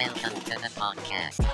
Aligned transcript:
Welcome 0.00 0.40
to 0.40 0.50
the 0.52 0.70
podcast. 0.80 1.46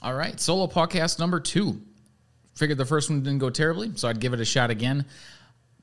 All 0.00 0.14
right, 0.14 0.40
solo 0.40 0.66
podcast 0.66 1.18
number 1.18 1.40
two. 1.40 1.82
Figured 2.54 2.78
the 2.78 2.86
first 2.86 3.10
one 3.10 3.22
didn't 3.22 3.40
go 3.40 3.50
terribly, 3.50 3.92
so 3.96 4.08
I'd 4.08 4.18
give 4.18 4.32
it 4.32 4.40
a 4.40 4.46
shot 4.46 4.70
again. 4.70 5.04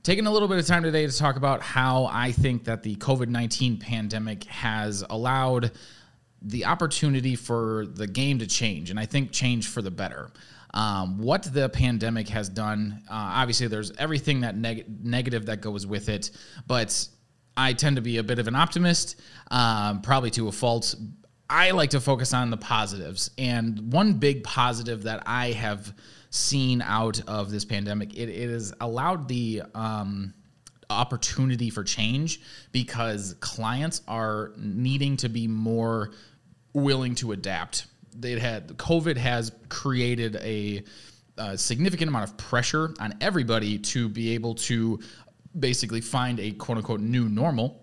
Taking 0.02 0.26
a 0.26 0.31
little 0.31 0.48
bit 0.48 0.58
of 0.58 0.66
time 0.66 0.81
today 0.81 1.05
to 1.05 1.16
talk 1.16 1.35
about 1.35 1.62
how 1.62 2.05
I 2.05 2.31
think 2.31 2.63
that 2.63 2.81
the 2.81 2.95
COVID 2.95 3.27
19 3.27 3.77
pandemic 3.77 4.45
has 4.45 5.03
allowed 5.08 5.70
the 6.42 6.66
opportunity 6.66 7.36
for 7.36 7.86
the 7.86 8.08
game 8.08 8.40
to 8.40 8.48
change, 8.48 8.90
and 8.90 8.99
I 8.99 9.05
think 9.05 9.32
change 9.32 9.68
for 9.68 9.82
the 9.82 9.91
better. 9.91 10.32
Um, 10.73 11.18
what 11.18 11.44
the 11.44 11.70
pandemic 11.70 12.30
has 12.30 12.48
done, 12.49 13.04
uh, 13.09 13.13
obviously, 13.13 13.68
there's 13.68 13.91
everything 13.98 14.41
that 14.41 14.55
neg- 14.55 14.85
negative 15.04 15.46
that 15.48 15.62
goes 15.62 15.85
with 15.85 16.09
it, 16.09 16.32
but 16.66 17.08
I 17.58 17.73
tend 17.73 17.98
to 17.98 18.02
be 18.02 18.18
a 18.18 18.23
bit 18.23 18.40
of 18.40 18.48
an 18.48 18.55
optimist, 18.55 19.20
um, 19.52 20.02
probably 20.02 20.32
to 20.32 20.48
a 20.48 20.52
fault. 20.52 20.96
I 21.49 21.72
like 21.72 21.90
to 21.90 21.99
focus 21.99 22.34
on 22.34 22.49
the 22.49 22.58
positives, 22.58 23.32
and 23.38 23.91
one 23.91 24.13
big 24.13 24.44
positive 24.44 25.04
that 25.04 25.23
I 25.26 25.52
have 25.52 25.94
seen 26.30 26.82
out 26.82 27.21
of 27.27 27.52
this 27.52 27.66
pandemic, 27.66 28.16
it, 28.16 28.30
it 28.30 28.49
has 28.49 28.73
allowed 28.80 29.27
the 29.27 29.63
um, 29.76 30.34
opportunity 30.90 31.70
for 31.70 31.84
change 31.84 32.41
because 32.71 33.35
clients 33.40 34.02
are 34.08 34.54
needing 34.58 35.18
to 35.18 35.30
be 35.30 35.48
more 35.48 36.12
willing 36.73 37.16
to 37.16 37.31
adapt. 37.31 37.85
They 38.16 38.38
had 38.39 38.70
COVID 38.70 39.18
has 39.18 39.51
created 39.70 40.35
a, 40.37 40.84
a 41.37 41.57
significant 41.57 42.09
amount 42.09 42.29
of 42.29 42.37
pressure 42.37 42.93
on 42.99 43.13
everybody 43.21 43.77
to 43.79 44.09
be 44.09 44.34
able 44.34 44.55
to 44.55 44.99
basically 45.57 46.01
find 46.01 46.40
a 46.40 46.51
quote 46.51 46.77
unquote 46.77 47.01
new 47.01 47.29
normal. 47.29 47.81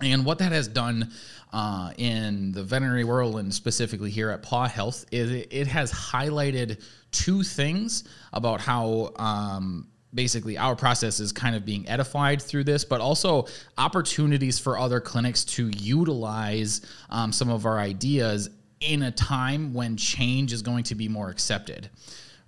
And 0.00 0.24
what 0.24 0.38
that 0.38 0.52
has 0.52 0.68
done 0.68 1.10
uh, 1.52 1.92
in 1.96 2.52
the 2.52 2.62
veterinary 2.62 3.04
world 3.04 3.36
and 3.36 3.52
specifically 3.52 4.10
here 4.10 4.30
at 4.30 4.42
Paw 4.42 4.68
Health 4.68 5.04
is 5.10 5.30
it, 5.30 5.48
it 5.50 5.66
has 5.66 5.92
highlighted 5.92 6.82
two 7.10 7.42
things 7.42 8.04
about 8.32 8.60
how 8.60 9.12
um, 9.16 9.88
basically 10.14 10.56
our 10.56 10.74
process 10.74 11.20
is 11.20 11.32
kind 11.32 11.54
of 11.54 11.64
being 11.64 11.88
edified 11.88 12.40
through 12.40 12.64
this, 12.64 12.84
but 12.84 13.00
also 13.00 13.46
opportunities 13.76 14.58
for 14.58 14.78
other 14.78 15.00
clinics 15.00 15.44
to 15.44 15.68
utilize 15.68 16.80
um, 17.10 17.32
some 17.32 17.50
of 17.50 17.66
our 17.66 17.78
ideas 17.78 18.50
in 18.80 19.02
a 19.02 19.10
time 19.10 19.74
when 19.74 19.96
change 19.96 20.52
is 20.52 20.62
going 20.62 20.84
to 20.84 20.94
be 20.94 21.08
more 21.08 21.30
accepted 21.30 21.90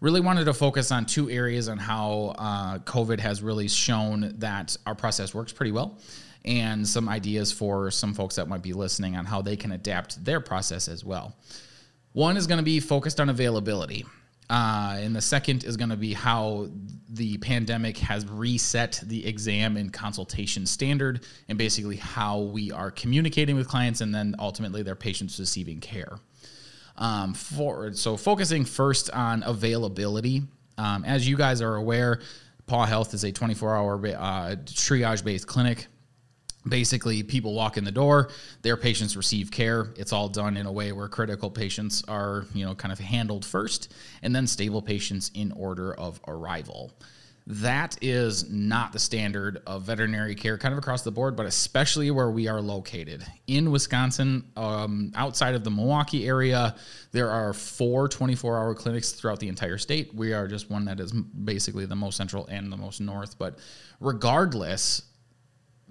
really 0.00 0.20
wanted 0.20 0.46
to 0.46 0.54
focus 0.54 0.90
on 0.90 1.06
two 1.06 1.30
areas 1.30 1.68
on 1.68 1.78
how 1.78 2.34
uh, 2.38 2.78
COVID 2.78 3.20
has 3.20 3.42
really 3.42 3.68
shown 3.68 4.34
that 4.38 4.76
our 4.86 4.94
process 4.94 5.34
works 5.34 5.52
pretty 5.52 5.72
well, 5.72 5.98
and 6.44 6.86
some 6.88 7.08
ideas 7.08 7.52
for 7.52 7.90
some 7.90 8.14
folks 8.14 8.36
that 8.36 8.48
might 8.48 8.62
be 8.62 8.72
listening 8.72 9.16
on 9.16 9.26
how 9.26 9.42
they 9.42 9.56
can 9.56 9.72
adapt 9.72 10.24
their 10.24 10.40
process 10.40 10.88
as 10.88 11.04
well. 11.04 11.36
One 12.12 12.36
is 12.36 12.46
going 12.46 12.58
to 12.58 12.64
be 12.64 12.80
focused 12.80 13.20
on 13.20 13.28
availability. 13.28 14.06
Uh, 14.50 14.96
and 14.98 15.14
the 15.14 15.22
second 15.22 15.62
is 15.62 15.76
going 15.76 15.90
to 15.90 15.96
be 15.96 16.12
how 16.12 16.66
the 17.08 17.38
pandemic 17.38 17.96
has 17.98 18.26
reset 18.26 19.00
the 19.04 19.24
exam 19.24 19.76
and 19.76 19.92
consultation 19.92 20.66
standard 20.66 21.24
and 21.48 21.56
basically 21.56 21.96
how 21.96 22.40
we 22.40 22.72
are 22.72 22.90
communicating 22.90 23.54
with 23.54 23.68
clients 23.68 24.00
and 24.00 24.12
then 24.12 24.34
ultimately 24.40 24.82
their 24.82 24.96
patients 24.96 25.38
receiving 25.38 25.78
care. 25.78 26.18
Um, 26.98 27.32
for, 27.32 27.92
so, 27.94 28.16
focusing 28.16 28.64
first 28.64 29.08
on 29.10 29.44
availability. 29.44 30.42
Um, 30.76 31.04
as 31.04 31.28
you 31.28 31.36
guys 31.36 31.62
are 31.62 31.76
aware, 31.76 32.20
Paw 32.66 32.86
Health 32.86 33.14
is 33.14 33.24
a 33.24 33.30
24 33.30 33.76
hour 33.76 33.94
uh, 33.94 34.56
triage 34.66 35.24
based 35.24 35.46
clinic 35.46 35.86
basically 36.68 37.22
people 37.22 37.54
walk 37.54 37.76
in 37.76 37.84
the 37.84 37.92
door 37.92 38.30
their 38.62 38.76
patients 38.76 39.16
receive 39.16 39.50
care. 39.50 39.92
It's 39.96 40.12
all 40.12 40.28
done 40.28 40.56
in 40.56 40.66
a 40.66 40.72
way 40.72 40.92
where 40.92 41.08
critical 41.08 41.50
patients 41.50 42.04
are 42.08 42.44
you 42.54 42.64
know 42.64 42.74
kind 42.74 42.92
of 42.92 42.98
handled 42.98 43.44
first 43.44 43.92
and 44.22 44.34
then 44.34 44.46
stable 44.46 44.82
patients 44.82 45.30
in 45.34 45.52
order 45.52 45.94
of 45.94 46.20
arrival. 46.26 46.92
That 47.46 47.96
is 48.00 48.48
not 48.50 48.92
the 48.92 48.98
standard 48.98 49.62
of 49.66 49.82
veterinary 49.82 50.34
care 50.34 50.56
kind 50.58 50.72
of 50.72 50.78
across 50.78 51.02
the 51.02 51.10
board 51.10 51.34
but 51.36 51.46
especially 51.46 52.10
where 52.10 52.30
we 52.30 52.46
are 52.48 52.60
located. 52.60 53.24
In 53.46 53.70
wisconsin 53.70 54.44
um, 54.56 55.12
outside 55.16 55.54
of 55.54 55.64
the 55.64 55.70
milwaukee 55.70 56.28
area 56.28 56.76
there 57.12 57.30
are 57.30 57.54
four 57.54 58.08
24-hour 58.08 58.74
clinics 58.74 59.12
throughout 59.12 59.40
the 59.40 59.48
entire 59.48 59.78
state. 59.78 60.14
We 60.14 60.34
are 60.34 60.46
just 60.46 60.70
one 60.70 60.84
that 60.84 61.00
is 61.00 61.12
basically 61.12 61.86
the 61.86 61.96
most 61.96 62.16
central 62.16 62.46
and 62.46 62.70
the 62.70 62.76
most 62.76 63.00
north. 63.00 63.36
But 63.38 63.58
regardless 63.98 65.02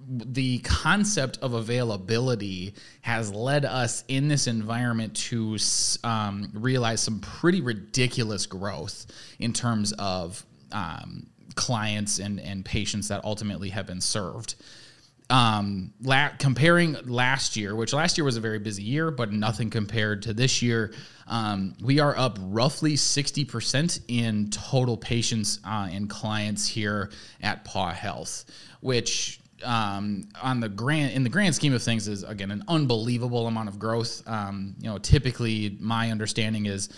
the 0.08 0.58
concept 0.58 1.38
of 1.42 1.54
availability 1.54 2.74
has 3.02 3.32
led 3.32 3.64
us 3.64 4.04
in 4.08 4.28
this 4.28 4.46
environment 4.46 5.14
to 5.14 5.56
um, 6.04 6.50
realize 6.54 7.00
some 7.00 7.20
pretty 7.20 7.60
ridiculous 7.60 8.46
growth 8.46 9.06
in 9.38 9.52
terms 9.52 9.92
of 9.92 10.44
um, 10.72 11.26
clients 11.54 12.18
and, 12.18 12.40
and 12.40 12.64
patients 12.64 13.08
that 13.08 13.24
ultimately 13.24 13.70
have 13.70 13.86
been 13.86 14.00
served. 14.00 14.54
Um, 15.28 15.92
la- 16.02 16.30
comparing 16.38 16.96
last 17.04 17.56
year, 17.56 17.76
which 17.76 17.92
last 17.92 18.18
year 18.18 18.24
was 18.24 18.36
a 18.36 18.40
very 18.40 18.58
busy 18.58 18.82
year, 18.82 19.12
but 19.12 19.32
nothing 19.32 19.70
compared 19.70 20.22
to 20.22 20.34
this 20.34 20.60
year, 20.60 20.92
um, 21.28 21.76
we 21.80 22.00
are 22.00 22.18
up 22.18 22.36
roughly 22.40 22.94
60% 22.94 24.00
in 24.08 24.50
total 24.50 24.96
patients 24.96 25.60
uh, 25.64 25.88
and 25.90 26.10
clients 26.10 26.66
here 26.66 27.10
at 27.40 27.64
Paw 27.64 27.92
Health, 27.92 28.44
which 28.80 29.38
um, 29.64 30.28
on 30.40 30.60
the 30.60 30.68
grand 30.68 31.12
in 31.12 31.22
the 31.22 31.28
grand 31.28 31.54
scheme 31.54 31.74
of 31.74 31.82
things 31.82 32.08
is 32.08 32.22
again 32.22 32.50
an 32.50 32.64
unbelievable 32.68 33.46
amount 33.46 33.68
of 33.68 33.78
growth. 33.78 34.22
Um, 34.26 34.74
you 34.78 34.88
know, 34.88 34.98
typically 34.98 35.76
my 35.80 36.10
understanding 36.10 36.66
is 36.66 36.88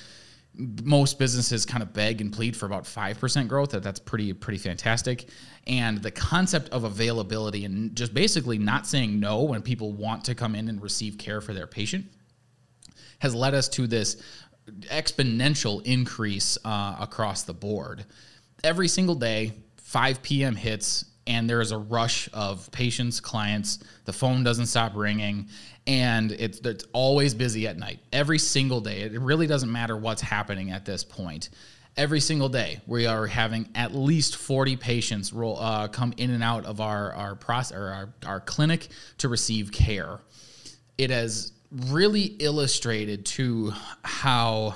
most 0.54 1.18
businesses 1.18 1.64
kind 1.64 1.82
of 1.82 1.92
beg 1.92 2.20
and 2.20 2.30
plead 2.32 2.54
for 2.54 2.66
about 2.66 2.84
5% 2.84 3.48
growth. 3.48 3.70
That 3.70 3.82
that's 3.82 4.00
pretty 4.00 4.32
pretty 4.32 4.58
fantastic. 4.58 5.28
And 5.66 5.98
the 5.98 6.10
concept 6.10 6.68
of 6.70 6.84
availability 6.84 7.64
and 7.64 7.96
just 7.96 8.12
basically 8.12 8.58
not 8.58 8.86
saying 8.86 9.18
no 9.18 9.42
when 9.42 9.62
people 9.62 9.92
want 9.92 10.24
to 10.26 10.34
come 10.34 10.54
in 10.54 10.68
and 10.68 10.82
receive 10.82 11.18
care 11.18 11.40
for 11.40 11.54
their 11.54 11.66
patient 11.66 12.06
has 13.20 13.34
led 13.34 13.54
us 13.54 13.68
to 13.68 13.86
this 13.86 14.22
exponential 14.82 15.82
increase 15.84 16.58
uh, 16.64 16.96
across 17.00 17.42
the 17.42 17.54
board. 17.54 18.04
Every 18.62 18.88
single 18.88 19.14
day 19.14 19.52
5 19.76 20.22
p.m 20.22 20.56
hits 20.56 21.04
and 21.26 21.48
there 21.48 21.60
is 21.60 21.72
a 21.72 21.78
rush 21.78 22.28
of 22.32 22.70
patients, 22.72 23.20
clients. 23.20 23.78
The 24.04 24.12
phone 24.12 24.42
doesn't 24.42 24.66
stop 24.66 24.92
ringing, 24.94 25.48
and 25.86 26.32
it's, 26.32 26.58
it's 26.60 26.84
always 26.92 27.34
busy 27.34 27.66
at 27.66 27.76
night. 27.76 28.00
Every 28.12 28.38
single 28.38 28.80
day. 28.80 29.02
It 29.02 29.20
really 29.20 29.46
doesn't 29.46 29.70
matter 29.70 29.96
what's 29.96 30.22
happening 30.22 30.70
at 30.70 30.84
this 30.84 31.04
point. 31.04 31.50
Every 31.96 32.20
single 32.20 32.48
day, 32.48 32.80
we 32.86 33.06
are 33.06 33.26
having 33.26 33.68
at 33.74 33.94
least 33.94 34.36
40 34.36 34.76
patients 34.76 35.32
roll, 35.32 35.58
uh, 35.60 35.88
come 35.88 36.14
in 36.16 36.30
and 36.30 36.42
out 36.42 36.64
of 36.64 36.80
our 36.80 37.12
our 37.12 37.34
process 37.34 37.76
or 37.76 37.88
our, 37.88 38.14
our 38.24 38.40
clinic 38.40 38.88
to 39.18 39.28
receive 39.28 39.70
care. 39.72 40.20
It 40.96 41.10
has 41.10 41.52
really 41.70 42.36
illustrated 42.38 43.26
to 43.26 43.72
how 44.04 44.74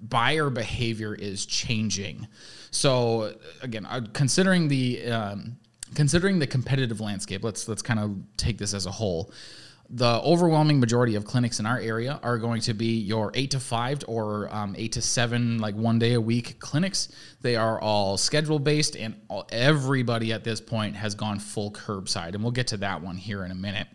buyer 0.00 0.50
behavior 0.50 1.14
is 1.14 1.46
changing. 1.46 2.26
So 2.70 3.34
again, 3.62 3.86
uh, 3.86 4.02
considering 4.12 4.68
the 4.68 5.06
um, 5.06 5.56
considering 5.94 6.38
the 6.38 6.46
competitive 6.46 7.00
landscape, 7.00 7.44
let's 7.44 7.68
let's 7.68 7.82
kind 7.82 8.00
of 8.00 8.16
take 8.36 8.58
this 8.58 8.74
as 8.74 8.86
a 8.86 8.90
whole. 8.90 9.32
The 9.94 10.22
overwhelming 10.22 10.80
majority 10.80 11.16
of 11.16 11.26
clinics 11.26 11.60
in 11.60 11.66
our 11.66 11.78
area 11.78 12.18
are 12.22 12.38
going 12.38 12.62
to 12.62 12.72
be 12.72 12.98
your 13.00 13.30
eight 13.34 13.50
to 13.50 13.60
five 13.60 14.02
or 14.08 14.48
um, 14.54 14.74
eight 14.78 14.92
to 14.92 15.02
seven, 15.02 15.58
like 15.58 15.74
one 15.74 15.98
day 15.98 16.14
a 16.14 16.20
week 16.20 16.58
clinics. 16.60 17.08
They 17.42 17.56
are 17.56 17.78
all 17.78 18.16
schedule 18.16 18.58
based, 18.58 18.96
and 18.96 19.20
all, 19.28 19.46
everybody 19.52 20.32
at 20.32 20.44
this 20.44 20.62
point 20.62 20.96
has 20.96 21.14
gone 21.14 21.38
full 21.38 21.70
curbside. 21.72 22.34
And 22.34 22.42
we'll 22.42 22.52
get 22.52 22.68
to 22.68 22.78
that 22.78 23.02
one 23.02 23.16
here 23.16 23.44
in 23.44 23.50
a 23.50 23.54
minute. 23.54 23.86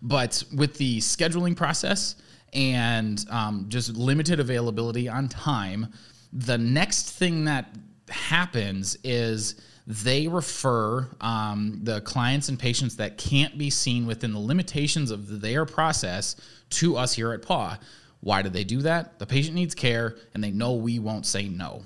But 0.00 0.42
with 0.52 0.78
the 0.78 0.98
scheduling 0.98 1.54
process 1.54 2.16
and 2.52 3.24
um, 3.30 3.66
just 3.68 3.94
limited 3.94 4.40
availability 4.40 5.08
on 5.08 5.28
time, 5.28 5.92
the 6.32 6.58
next 6.58 7.10
thing 7.10 7.44
that 7.44 7.72
happens 8.08 8.96
is 9.04 9.60
they 9.86 10.28
refer 10.28 11.08
um, 11.20 11.80
the 11.82 12.00
clients 12.02 12.48
and 12.48 12.58
patients 12.58 12.96
that 12.96 13.18
can't 13.18 13.58
be 13.58 13.70
seen 13.70 14.06
within 14.06 14.32
the 14.32 14.38
limitations 14.38 15.10
of 15.10 15.40
their 15.40 15.64
process 15.64 16.36
to 16.70 16.96
us 16.96 17.14
here 17.14 17.32
at 17.32 17.42
PAW. 17.42 17.76
Why 18.20 18.42
do 18.42 18.48
they 18.48 18.64
do 18.64 18.82
that? 18.82 19.18
The 19.18 19.26
patient 19.26 19.56
needs 19.56 19.74
care 19.74 20.16
and 20.34 20.42
they 20.42 20.52
know 20.52 20.74
we 20.74 21.00
won't 21.00 21.26
say 21.26 21.48
no. 21.48 21.84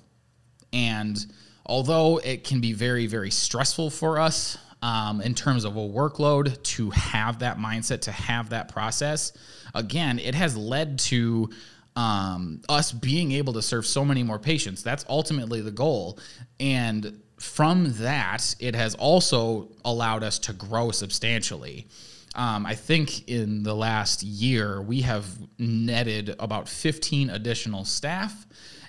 And 0.73 1.17
although 1.65 2.19
it 2.19 2.45
can 2.45 2.61
be 2.61 2.75
very, 2.75 3.07
very 3.07 3.31
stressful 3.31 3.91
for 3.91 4.19
us 4.19 4.59
um, 4.83 5.23
in 5.23 5.35
terms 5.35 5.65
of 5.65 5.77
a 5.77 5.81
workload 5.81 6.63
to 6.63 6.91
have 6.91 7.39
that 7.39 7.57
mindset, 7.57 8.03
to 8.03 8.13
have 8.13 8.51
that 8.51 8.69
process, 8.69 9.33
again, 9.75 10.19
it 10.19 10.35
has 10.35 10.55
led 10.55 10.99
to 10.99 11.49
um, 11.97 12.61
us 12.69 12.93
being 12.93 13.33
able 13.33 13.55
to 13.55 13.63
serve 13.63 13.87
so 13.87 14.05
many 14.05 14.23
more 14.23 14.39
patients. 14.39 14.83
That's 14.83 15.07
ultimately 15.09 15.63
the 15.63 15.71
goal. 15.71 16.19
And 16.61 17.23
from 17.39 17.93
that, 17.99 18.55
it 18.59 18.75
has 18.75 18.95
also 18.95 19.69
allowed 19.85 20.23
us 20.23 20.39
to 20.41 20.53
grow 20.53 20.91
substantially. 20.91 21.87
Um, 22.35 22.67
I 22.67 22.75
think 22.75 23.29
in 23.29 23.63
the 23.63 23.75
last 23.75 24.23
year, 24.23 24.83
we 24.83 25.03
have 25.03 25.27
netted 25.59 26.35
about 26.39 26.69
15 26.69 27.31
additional 27.31 27.85
staff. 27.85 28.47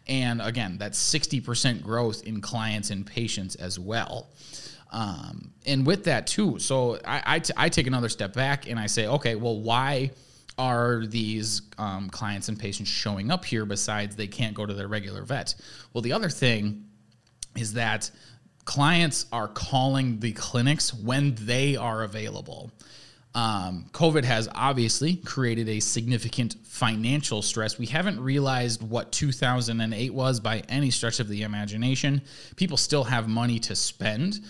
And 0.08 0.42
again, 0.42 0.78
that's 0.78 0.98
60% 1.14 1.82
growth 1.82 2.24
in 2.24 2.42
clients 2.42 2.90
and 2.90 3.06
patients 3.06 3.56
as 3.56 3.78
well. 3.78 4.28
Um, 4.92 5.52
and 5.66 5.86
with 5.86 6.06
that, 6.06 6.28
too, 6.28 6.60
so 6.60 7.00
I, 7.06 7.22
I, 7.26 7.40
t- 7.40 7.54
I 7.58 7.68
take 7.68 7.88
another 7.88 8.08
step 8.08 8.34
back 8.34 8.70
and 8.70 8.80
I 8.80 8.88
say, 8.88 9.08
okay, 9.08 9.36
well, 9.36 9.60
why? 9.60 10.12
are 10.60 11.06
these 11.06 11.62
um, 11.78 12.10
clients 12.10 12.50
and 12.50 12.58
patients 12.58 12.90
showing 12.90 13.30
up 13.30 13.46
here 13.46 13.64
besides 13.66 14.16
they 14.16 14.28
can't 14.28 14.56
go 14.56 14.66
to 14.66 14.74
their 14.74 14.88
regular 14.88 15.24
vet? 15.24 15.54
Well, 15.94 16.02
the 16.02 16.14
other 16.14 16.30
thing 16.30 16.86
is 17.56 17.74
that 17.74 18.10
clients 18.68 19.26
are 19.32 19.48
calling 19.48 20.20
the 20.20 20.34
clinics 20.34 20.94
when 20.94 21.34
they 21.36 21.78
are 21.78 22.04
available. 22.04 22.70
Um, 23.34 23.86
COVID 23.94 24.26
has 24.26 24.50
obviously 24.54 25.16
created 25.16 25.70
a 25.70 25.80
significant 25.80 26.58
financial 26.64 27.42
stress. 27.42 27.80
We 27.80 27.86
haven't 27.86 28.20
realized 28.20 28.84
what 28.84 29.14
2008 29.14 30.14
was 30.14 30.42
by 30.42 30.64
any 30.68 30.92
stretch 30.92 31.22
of 31.22 31.30
the 31.30 31.44
imagination. 31.44 32.22
People 32.58 32.76
still 32.76 33.06
have 33.06 33.30
money 33.30 33.58
to 33.60 33.76
spend. 33.76 34.42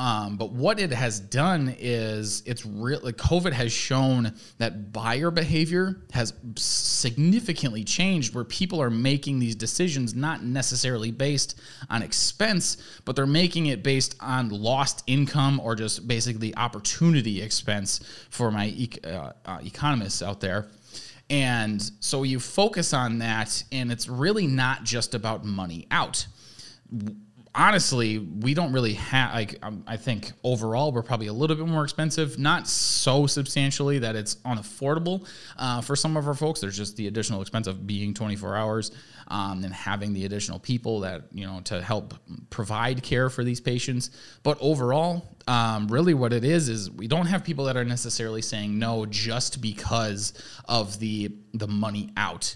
Um, 0.00 0.38
but 0.38 0.52
what 0.52 0.80
it 0.80 0.92
has 0.92 1.20
done 1.20 1.76
is 1.78 2.42
it's 2.46 2.64
really 2.64 3.12
COVID 3.12 3.52
has 3.52 3.70
shown 3.70 4.32
that 4.56 4.94
buyer 4.94 5.30
behavior 5.30 6.00
has 6.12 6.32
significantly 6.56 7.84
changed 7.84 8.34
where 8.34 8.44
people 8.44 8.80
are 8.80 8.88
making 8.88 9.40
these 9.40 9.54
decisions 9.54 10.14
not 10.14 10.42
necessarily 10.42 11.10
based 11.10 11.60
on 11.90 12.00
expense, 12.00 12.78
but 13.04 13.14
they're 13.14 13.26
making 13.26 13.66
it 13.66 13.82
based 13.82 14.16
on 14.20 14.48
lost 14.48 15.02
income 15.06 15.60
or 15.60 15.74
just 15.74 16.08
basically 16.08 16.56
opportunity 16.56 17.42
expense 17.42 18.00
for 18.30 18.50
my 18.50 18.74
uh, 19.04 19.32
uh, 19.44 19.58
economists 19.62 20.22
out 20.22 20.40
there. 20.40 20.68
And 21.28 21.82
so 22.00 22.22
you 22.22 22.40
focus 22.40 22.94
on 22.94 23.18
that, 23.18 23.62
and 23.70 23.92
it's 23.92 24.08
really 24.08 24.46
not 24.46 24.82
just 24.82 25.14
about 25.14 25.44
money 25.44 25.86
out 25.90 26.26
honestly, 27.54 28.18
we 28.18 28.54
don't 28.54 28.72
really 28.72 28.94
have 28.94 29.34
like 29.34 29.58
um, 29.62 29.82
I 29.86 29.96
think 29.96 30.32
overall 30.44 30.92
we're 30.92 31.02
probably 31.02 31.26
a 31.26 31.32
little 31.32 31.56
bit 31.56 31.66
more 31.66 31.82
expensive, 31.82 32.38
not 32.38 32.68
so 32.68 33.26
substantially 33.26 33.98
that 34.00 34.16
it's 34.16 34.36
unaffordable 34.36 35.26
uh, 35.58 35.80
for 35.80 35.96
some 35.96 36.16
of 36.16 36.26
our 36.28 36.34
folks. 36.34 36.60
There's 36.60 36.76
just 36.76 36.96
the 36.96 37.08
additional 37.08 37.40
expense 37.40 37.66
of 37.66 37.86
being 37.86 38.14
24 38.14 38.56
hours 38.56 38.90
um, 39.28 39.64
and 39.64 39.72
having 39.72 40.12
the 40.12 40.24
additional 40.24 40.58
people 40.58 41.00
that 41.00 41.22
you 41.32 41.46
know 41.46 41.60
to 41.64 41.82
help 41.82 42.14
provide 42.50 43.02
care 43.02 43.28
for 43.28 43.42
these 43.42 43.60
patients. 43.60 44.10
But 44.42 44.58
overall, 44.60 45.36
um, 45.48 45.88
really 45.88 46.14
what 46.14 46.32
it 46.32 46.44
is 46.44 46.68
is 46.68 46.90
we 46.90 47.08
don't 47.08 47.26
have 47.26 47.44
people 47.44 47.64
that 47.64 47.76
are 47.76 47.84
necessarily 47.84 48.42
saying 48.42 48.78
no 48.78 49.06
just 49.06 49.60
because 49.60 50.32
of 50.68 50.98
the 51.00 51.32
the 51.52 51.68
money 51.68 52.10
out 52.16 52.54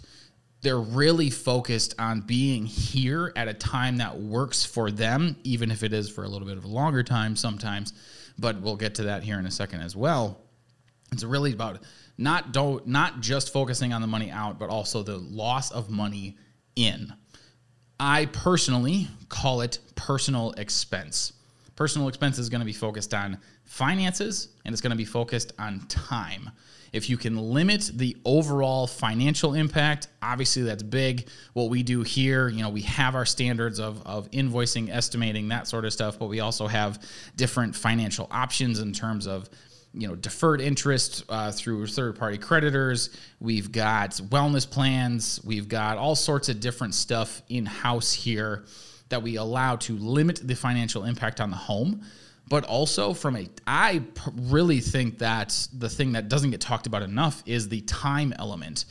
they're 0.64 0.80
really 0.80 1.28
focused 1.28 1.94
on 1.98 2.22
being 2.22 2.64
here 2.64 3.32
at 3.36 3.48
a 3.48 3.54
time 3.54 3.98
that 3.98 4.18
works 4.18 4.64
for 4.64 4.90
them, 4.90 5.36
even 5.44 5.70
if 5.70 5.82
it 5.82 5.92
is 5.92 6.08
for 6.08 6.24
a 6.24 6.28
little 6.28 6.48
bit 6.48 6.56
of 6.56 6.64
a 6.64 6.68
longer 6.68 7.02
time 7.02 7.36
sometimes. 7.36 7.92
But 8.38 8.62
we'll 8.62 8.76
get 8.76 8.94
to 8.96 9.04
that 9.04 9.22
here 9.22 9.38
in 9.38 9.44
a 9.46 9.50
second 9.50 9.82
as 9.82 9.94
well. 9.94 10.40
It's 11.12 11.22
really 11.22 11.52
about 11.52 11.80
not 12.16 12.52
don't 12.52 12.86
not 12.86 13.20
just 13.20 13.52
focusing 13.52 13.92
on 13.92 14.00
the 14.00 14.06
money 14.06 14.30
out, 14.30 14.58
but 14.58 14.70
also 14.70 15.02
the 15.02 15.18
loss 15.18 15.70
of 15.70 15.90
money 15.90 16.38
in. 16.74 17.12
I 18.00 18.26
personally 18.26 19.08
call 19.28 19.60
it 19.60 19.78
personal 19.94 20.52
expense. 20.52 21.34
Personal 21.76 22.08
expense 22.08 22.38
is 22.38 22.48
going 22.48 22.60
to 22.60 22.66
be 22.66 22.72
focused 22.72 23.14
on 23.14 23.38
finances 23.64 24.48
and 24.64 24.72
it's 24.72 24.80
going 24.80 24.92
to 24.92 24.96
be 24.96 25.04
focused 25.04 25.52
on 25.58 25.80
time. 25.88 26.50
If 26.92 27.10
you 27.10 27.16
can 27.16 27.36
limit 27.36 27.90
the 27.92 28.16
overall 28.24 28.86
financial 28.86 29.54
impact, 29.54 30.06
obviously 30.22 30.62
that's 30.62 30.84
big. 30.84 31.28
What 31.52 31.68
we 31.68 31.82
do 31.82 32.02
here, 32.02 32.48
you 32.48 32.62
know, 32.62 32.68
we 32.68 32.82
have 32.82 33.16
our 33.16 33.26
standards 33.26 33.80
of, 33.80 34.00
of 34.06 34.30
invoicing, 34.30 34.88
estimating, 34.90 35.48
that 35.48 35.66
sort 35.66 35.84
of 35.84 35.92
stuff, 35.92 36.20
but 36.20 36.26
we 36.26 36.38
also 36.38 36.68
have 36.68 37.02
different 37.34 37.74
financial 37.74 38.28
options 38.30 38.78
in 38.78 38.92
terms 38.92 39.26
of 39.26 39.50
you 39.92 40.08
know 40.08 40.14
deferred 40.14 40.60
interest 40.60 41.24
uh, 41.28 41.52
through 41.52 41.86
third 41.86 42.18
party 42.18 42.36
creditors 42.36 43.10
we've 43.38 43.70
got 43.70 44.10
wellness 44.10 44.68
plans 44.68 45.40
we've 45.44 45.68
got 45.68 45.98
all 45.98 46.16
sorts 46.16 46.48
of 46.48 46.58
different 46.58 46.94
stuff 46.94 47.42
in 47.48 47.64
house 47.64 48.12
here 48.12 48.64
that 49.08 49.22
we 49.22 49.36
allow 49.36 49.76
to 49.76 49.96
limit 49.96 50.40
the 50.42 50.54
financial 50.54 51.04
impact 51.04 51.40
on 51.40 51.50
the 51.50 51.56
home 51.56 52.02
but 52.48 52.64
also 52.64 53.14
from 53.14 53.36
a 53.36 53.48
i 53.66 54.02
really 54.34 54.80
think 54.80 55.18
that 55.18 55.66
the 55.78 55.88
thing 55.88 56.12
that 56.12 56.28
doesn't 56.28 56.50
get 56.50 56.60
talked 56.60 56.86
about 56.86 57.02
enough 57.02 57.42
is 57.46 57.68
the 57.68 57.80
time 57.82 58.32
element 58.38 58.84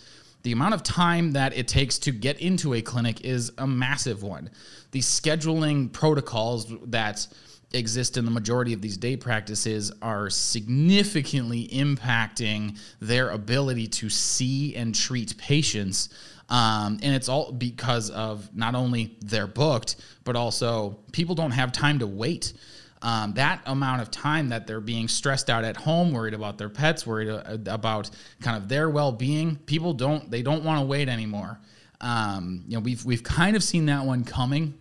the 0.44 0.52
amount 0.52 0.74
of 0.74 0.84
time 0.84 1.32
that 1.32 1.58
it 1.58 1.68
takes 1.68 1.98
to 2.00 2.12
get 2.12 2.40
into 2.40 2.74
a 2.74 2.82
clinic 2.82 3.22
is 3.22 3.52
a 3.58 3.66
massive 3.66 4.24
one. 4.24 4.50
The 4.92 5.00
scheduling 5.00 5.92
protocols 5.92 6.72
that 6.88 7.26
exist 7.74 8.18
in 8.18 8.26
the 8.26 8.32
majority 8.32 8.74
of 8.74 8.82
these 8.82 8.98
day 8.98 9.18
practices 9.18 9.92
are 10.02 10.30
significantly 10.30 11.68
impacting 11.70 12.78
their 13.00 13.30
ability 13.30 13.88
to 13.88 14.10
see 14.10 14.76
and 14.76 14.94
treat 14.94 15.36
patients. 15.38 16.10
Um, 16.50 17.00
and 17.02 17.16
it's 17.16 17.30
all 17.30 17.52
because 17.52 18.10
of 18.12 18.54
not 18.56 18.76
only 18.76 19.18
they're 19.22 19.48
booked 19.48 19.96
but 20.24 20.36
also 20.36 21.00
people 21.12 21.36
don't 21.36 21.52
have 21.52 21.72
time 21.72 22.00
to 22.00 22.08
wait 22.08 22.54
um, 23.04 23.34
that 23.34 23.62
amount 23.66 24.02
of 24.02 24.10
time 24.10 24.50
that 24.50 24.66
they're 24.66 24.80
being 24.80 25.10
stressed 25.10 25.50
out 25.50 25.66
at 25.66 25.76
home, 25.76 26.14
worried 26.14 26.34
about 26.34 26.58
their 26.58 26.70
pets, 26.70 27.06
worried 27.06 27.30
uh, 27.30 27.58
about 27.68 28.10
kind 28.42 28.56
of 28.56 28.70
their 28.70 28.90
well-being, 28.90 29.58
people 29.58 29.94
don't 29.94 30.32
they 30.32 30.42
don't 30.42 30.64
want 30.64 30.80
to 30.80 30.86
wait 30.86 31.10
anymore. 31.10 31.60
Um, 32.00 32.64
you 32.66 32.76
know, 32.76 32.80
we've 32.80 33.04
we've 33.04 33.24
kind 33.24 33.56
of 33.58 33.64
seen 33.64 33.86
that 33.88 34.06
one 34.06 34.24
coming. 34.24 34.76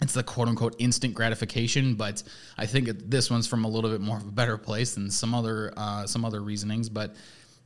It's 0.00 0.12
the 0.12 0.22
quote 0.22 0.46
unquote 0.46 0.76
instant 0.78 1.14
gratification, 1.14 1.96
but 1.96 2.22
I 2.56 2.66
think 2.66 2.88
this 3.10 3.28
one's 3.28 3.48
from 3.48 3.64
a 3.64 3.68
little 3.68 3.90
bit 3.90 4.00
more 4.00 4.18
of 4.18 4.28
a 4.28 4.30
better 4.30 4.56
place 4.56 4.94
than 4.94 5.10
some 5.10 5.34
other 5.34 5.72
uh, 5.76 6.06
some 6.06 6.24
other 6.24 6.40
reasonings. 6.40 6.88
But 6.88 7.16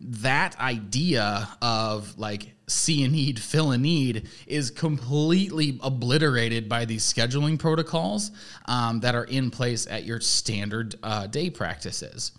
that 0.04 0.58
idea 0.58 1.49
of 1.60 2.19
like 2.19 2.55
see 2.67 3.05
a 3.05 3.08
need, 3.08 3.38
fill 3.38 3.70
a 3.72 3.79
need 3.79 4.29
is 4.46 4.70
completely 4.70 5.79
obliterated 5.82 6.69
by 6.69 6.84
these 6.84 7.05
scheduling 7.05 7.58
protocols 7.58 8.31
um, 8.67 9.00
that 9.00 9.15
are 9.15 9.24
in 9.24 9.50
place 9.50 9.86
at 9.86 10.05
your 10.05 10.20
standard 10.20 10.94
uh, 11.03 11.26
day 11.26 11.50
practices. 11.50 12.32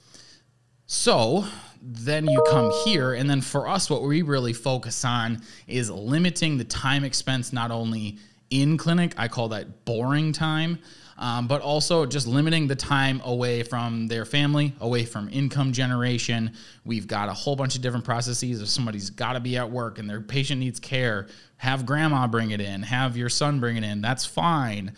So 0.85 1.45
then 1.81 2.27
you 2.27 2.43
come 2.49 2.71
here, 2.85 3.13
and 3.13 3.29
then 3.29 3.41
for 3.41 3.67
us, 3.67 3.89
what 3.89 4.03
we 4.03 4.21
really 4.21 4.53
focus 4.53 5.03
on 5.05 5.41
is 5.67 5.89
limiting 5.89 6.57
the 6.57 6.63
time 6.65 7.03
expense 7.03 7.53
not 7.53 7.71
only 7.71 8.19
in 8.49 8.77
clinic, 8.77 9.13
I 9.17 9.27
call 9.27 9.49
that 9.49 9.85
boring 9.85 10.33
time 10.33 10.79
um, 11.17 11.47
but 11.47 11.61
also 11.61 12.05
just 12.05 12.27
limiting 12.27 12.67
the 12.67 12.75
time 12.75 13.21
away 13.23 13.63
from 13.63 14.07
their 14.07 14.25
family, 14.25 14.73
away 14.79 15.05
from 15.05 15.29
income 15.29 15.71
generation. 15.71 16.51
We've 16.85 17.07
got 17.07 17.29
a 17.29 17.33
whole 17.33 17.55
bunch 17.55 17.75
of 17.75 17.81
different 17.81 18.05
processes. 18.05 18.61
If 18.61 18.69
somebody's 18.69 19.09
got 19.09 19.33
to 19.33 19.39
be 19.39 19.57
at 19.57 19.69
work 19.69 19.99
and 19.99 20.09
their 20.09 20.21
patient 20.21 20.59
needs 20.59 20.79
care, 20.79 21.27
have 21.57 21.85
grandma 21.85 22.27
bring 22.27 22.51
it 22.51 22.61
in, 22.61 22.83
have 22.83 23.15
your 23.15 23.29
son 23.29 23.59
bring 23.59 23.77
it 23.77 23.83
in. 23.83 24.01
That's 24.01 24.25
fine 24.25 24.93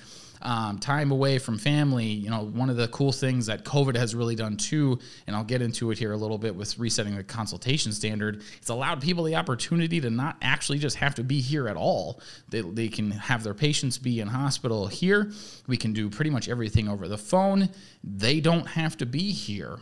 um, 0.45 0.77
time 0.77 1.11
away 1.11 1.39
from 1.39 1.57
family. 1.57 2.05
You 2.05 2.29
know, 2.29 2.45
one 2.45 2.69
of 2.69 2.77
the 2.77 2.87
cool 2.89 3.11
things 3.11 3.47
that 3.47 3.65
COVID 3.65 3.97
has 3.97 4.13
really 4.13 4.35
done 4.35 4.55
too, 4.55 4.99
and 5.25 5.35
I'll 5.35 5.43
get 5.43 5.61
into 5.61 5.89
it 5.91 5.97
here 5.97 6.13
a 6.13 6.17
little 6.17 6.37
bit 6.37 6.55
with 6.55 6.77
resetting 6.77 7.15
the 7.15 7.23
consultation 7.23 7.91
standard, 7.91 8.43
it's 8.57 8.69
allowed 8.69 9.01
people 9.01 9.23
the 9.23 9.35
opportunity 9.35 9.99
to 9.99 10.09
not 10.09 10.37
actually 10.41 10.77
just 10.77 10.97
have 10.97 11.15
to 11.15 11.23
be 11.23 11.41
here 11.41 11.67
at 11.67 11.75
all. 11.75 12.21
They, 12.49 12.61
they 12.61 12.87
can 12.87 13.09
have 13.11 13.43
their 13.43 13.55
patients 13.55 13.97
be 13.97 14.19
in 14.19 14.27
hospital 14.27 14.85
here. 14.87 15.31
We 15.67 15.77
can 15.77 15.93
do 15.93 16.09
pretty 16.09 16.29
much 16.29 16.47
everything 16.47 16.87
over 16.87 17.07
the 17.07 17.17
phone. 17.17 17.69
They 18.03 18.39
don't 18.39 18.67
have 18.67 18.97
to 18.97 19.05
be 19.05 19.31
here. 19.31 19.79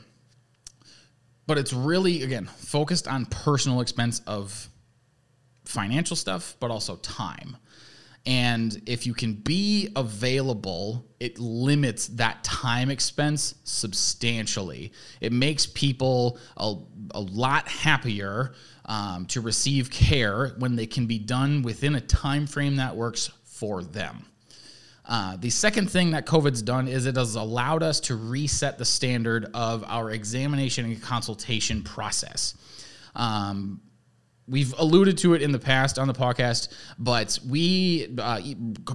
But 1.46 1.58
it's 1.58 1.74
really, 1.74 2.24
again, 2.24 2.46
focused 2.46 3.06
on 3.06 3.26
personal 3.26 3.82
expense 3.82 4.22
of 4.26 4.70
financial 5.66 6.16
stuff, 6.16 6.56
but 6.62 6.72
also 6.72 6.96
time. 6.98 7.58
And 8.26 8.82
if 8.86 9.06
you 9.06 9.14
can 9.14 9.34
be 9.34 9.90
available, 9.96 11.06
it 11.20 11.40
limits 11.40 12.08
that 12.10 12.42
time 12.44 12.90
expense 12.90 13.56
substantially. 13.66 14.94
It 15.20 15.34
makes 15.34 15.66
people 15.66 16.40
a, 16.56 16.76
a 17.12 17.20
lot 17.20 17.68
happier 17.68 18.54
um, 18.86 19.26
to 19.28 19.42
receive 19.42 19.90
care 19.90 20.50
when 20.58 20.76
they 20.78 20.86
can 20.86 21.06
be 21.06 21.20
done 21.20 21.64
within 21.64 21.96
a 21.96 22.02
time 22.02 22.48
frame 22.48 22.78
that 22.78 22.96
works 22.96 23.30
for 23.44 23.84
them. 23.84 24.26
Uh, 25.06 25.36
the 25.38 25.50
second 25.50 25.92
thing 25.92 26.12
that 26.12 26.26
COVID's 26.26 26.62
done 26.62 26.88
is 26.88 27.06
it 27.06 27.18
has 27.18 27.36
allowed 27.36 27.84
us 27.84 28.00
to 28.00 28.16
reset 28.16 28.78
the 28.78 28.86
standard 28.86 29.48
of 29.54 29.84
our 29.86 30.12
examination 30.12 30.86
and 30.86 31.02
consultation 31.02 31.84
process. 31.84 32.56
Um, 33.16 33.82
we've 34.48 34.74
alluded 34.78 35.18
to 35.20 35.34
it 35.34 35.42
in 35.42 35.52
the 35.52 35.60
past 35.60 35.98
on 35.98 36.08
the 36.08 36.14
podcast, 36.14 36.70
but 37.00 37.40
we, 37.48 38.16
uh, 38.18 38.42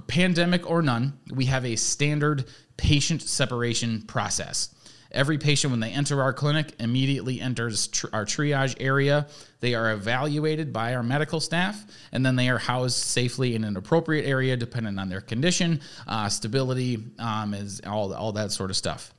pandemic 0.07 0.69
or 0.69 0.83
none, 0.83 1.19
we 1.33 1.47
have 1.47 1.64
a 1.64 1.76
standard 1.76 2.45
patient 2.76 3.23
separation 3.23 4.02
process. 4.02 4.75
Every 5.11 5.38
patient, 5.38 5.71
when 5.71 5.81
they 5.81 5.90
enter 5.90 6.21
our 6.21 6.35
clinic, 6.35 6.75
immediately 6.78 7.40
enters 7.40 7.88
tr- 7.88 8.09
our 8.12 8.26
triage 8.26 8.76
area. 8.78 9.26
They 9.61 9.75
are 9.75 9.93
evaluated 9.93 10.71
by 10.71 10.95
our 10.95 11.02
medical 11.02 11.40
staff, 11.40 11.83
and 12.12 12.25
then 12.26 12.37
they 12.37 12.50
are 12.50 12.59
housed 12.59 12.99
safely 12.99 13.55
in 13.55 13.64
an 13.64 13.78
appropriate 13.78 14.26
area, 14.26 14.55
depending 14.55 14.99
on 14.99 15.09
their 15.09 15.23
condition, 15.23 15.81
uh, 16.07 16.28
stability, 16.28 17.02
um, 17.19 17.55
is 17.55 17.81
all 17.87 18.12
all 18.12 18.33
that 18.33 18.52
sort 18.52 18.69
of 18.69 18.76
stuff 18.76 19.14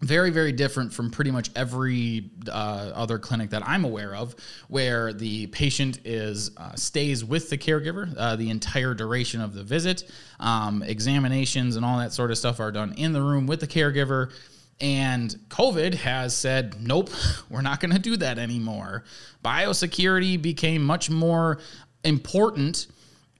very 0.00 0.30
very 0.30 0.52
different 0.52 0.92
from 0.92 1.10
pretty 1.10 1.30
much 1.30 1.50
every 1.54 2.30
uh, 2.48 2.90
other 2.94 3.18
clinic 3.18 3.50
that 3.50 3.66
i'm 3.66 3.84
aware 3.84 4.14
of 4.14 4.34
where 4.68 5.12
the 5.12 5.46
patient 5.48 6.00
is 6.04 6.50
uh, 6.56 6.74
stays 6.74 7.24
with 7.24 7.48
the 7.48 7.56
caregiver 7.56 8.12
uh, 8.18 8.36
the 8.36 8.50
entire 8.50 8.94
duration 8.94 9.40
of 9.40 9.54
the 9.54 9.62
visit. 9.62 10.10
Um, 10.40 10.82
examinations 10.82 11.76
and 11.76 11.84
all 11.84 11.98
that 11.98 12.12
sort 12.12 12.30
of 12.30 12.38
stuff 12.38 12.60
are 12.60 12.72
done 12.72 12.94
in 12.96 13.12
the 13.12 13.22
room 13.22 13.46
with 13.46 13.60
the 13.60 13.66
caregiver. 13.66 14.32
And 14.80 15.30
covid 15.48 15.94
has 15.94 16.36
said 16.36 16.80
nope 16.80 17.10
we're 17.50 17.62
not 17.62 17.80
going 17.80 17.92
to 17.92 17.98
do 17.98 18.16
that 18.16 18.38
anymore. 18.38 19.04
Biosecurity 19.44 20.40
became 20.40 20.84
much 20.84 21.10
more 21.10 21.58
important 22.02 22.88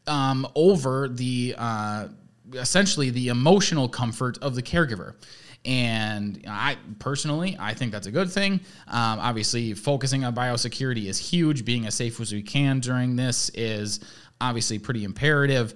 um, 0.07 0.47
over 0.55 1.09
the 1.09 1.55
uh, 1.59 2.09
essentially 2.53 3.11
the 3.11 3.29
emotional 3.29 3.89
comfort 3.89 4.39
of 4.43 4.55
the 4.55 4.63
caregiver 4.63 5.15
and 5.65 6.45
I 6.47 6.77
personally, 6.99 7.57
I 7.59 7.75
think 7.75 7.93
that's 7.93 8.07
a 8.07 8.11
good 8.11 8.31
thing. 8.31 8.61
Um, 8.87 9.19
obviously, 9.19 9.73
focusing 9.75 10.25
on 10.25 10.35
biosecurity 10.35 11.07
is 11.07 11.19
huge. 11.19 11.65
Being 11.65 11.87
as 11.87 11.95
safe 11.95 12.21
as 12.21 12.33
we 12.33 12.43
can 12.43 12.81
during 12.81 13.17
this 13.17 13.51
is 13.51 14.01
obviously 14.41 14.79
pretty 14.79 15.05
imperative. 15.05 15.75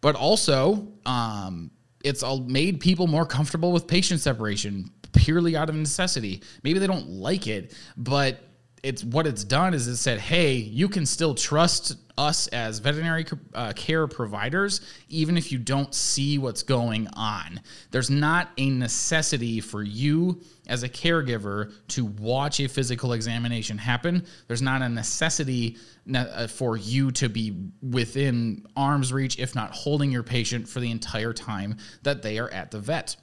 But 0.00 0.16
also, 0.16 0.88
um, 1.06 1.70
it's 2.04 2.22
all 2.22 2.40
made 2.40 2.80
people 2.80 3.06
more 3.06 3.24
comfortable 3.24 3.72
with 3.72 3.86
patient 3.86 4.20
separation 4.20 4.90
purely 5.12 5.56
out 5.56 5.68
of 5.68 5.74
necessity. 5.74 6.42
Maybe 6.62 6.78
they 6.78 6.86
don't 6.86 7.08
like 7.08 7.46
it, 7.46 7.74
but 7.96 8.40
it's 8.82 9.04
what 9.04 9.26
it's 9.26 9.44
done 9.44 9.74
is 9.74 9.86
it 9.86 9.96
said, 9.96 10.18
hey, 10.18 10.54
you 10.54 10.88
can 10.88 11.06
still 11.06 11.34
trust 11.34 12.01
us 12.18 12.46
as 12.48 12.78
veterinary 12.78 13.24
uh, 13.54 13.72
care 13.74 14.06
providers, 14.06 14.80
even 15.08 15.36
if 15.36 15.50
you 15.50 15.58
don't 15.58 15.94
see 15.94 16.38
what's 16.38 16.62
going 16.62 17.08
on. 17.14 17.60
There's 17.90 18.10
not 18.10 18.50
a 18.58 18.70
necessity 18.70 19.60
for 19.60 19.82
you 19.82 20.40
as 20.66 20.82
a 20.82 20.88
caregiver 20.88 21.72
to 21.88 22.04
watch 22.04 22.60
a 22.60 22.68
physical 22.68 23.12
examination 23.12 23.78
happen. 23.78 24.26
There's 24.46 24.62
not 24.62 24.82
a 24.82 24.88
necessity 24.88 25.76
uh, 26.14 26.46
for 26.46 26.76
you 26.76 27.10
to 27.12 27.28
be 27.28 27.56
within 27.82 28.66
arm's 28.76 29.12
reach, 29.12 29.38
if 29.38 29.54
not 29.54 29.70
holding 29.72 30.10
your 30.10 30.22
patient 30.22 30.68
for 30.68 30.80
the 30.80 30.90
entire 30.90 31.32
time 31.32 31.76
that 32.02 32.22
they 32.22 32.38
are 32.38 32.50
at 32.50 32.70
the 32.70 32.78
vet. 32.78 33.16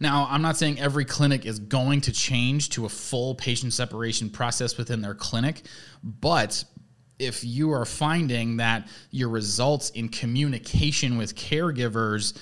Now, 0.00 0.26
I'm 0.28 0.42
not 0.42 0.56
saying 0.56 0.80
every 0.80 1.04
clinic 1.04 1.46
is 1.46 1.58
going 1.58 2.00
to 2.02 2.12
change 2.12 2.70
to 2.70 2.84
a 2.84 2.88
full 2.88 3.34
patient 3.34 3.72
separation 3.72 4.28
process 4.28 4.76
within 4.76 5.00
their 5.00 5.14
clinic, 5.14 5.62
but 6.02 6.64
if 7.18 7.44
you 7.44 7.72
are 7.72 7.84
finding 7.84 8.56
that 8.56 8.88
your 9.10 9.28
results 9.28 9.90
in 9.90 10.08
communication 10.08 11.16
with 11.16 11.34
caregivers 11.36 12.36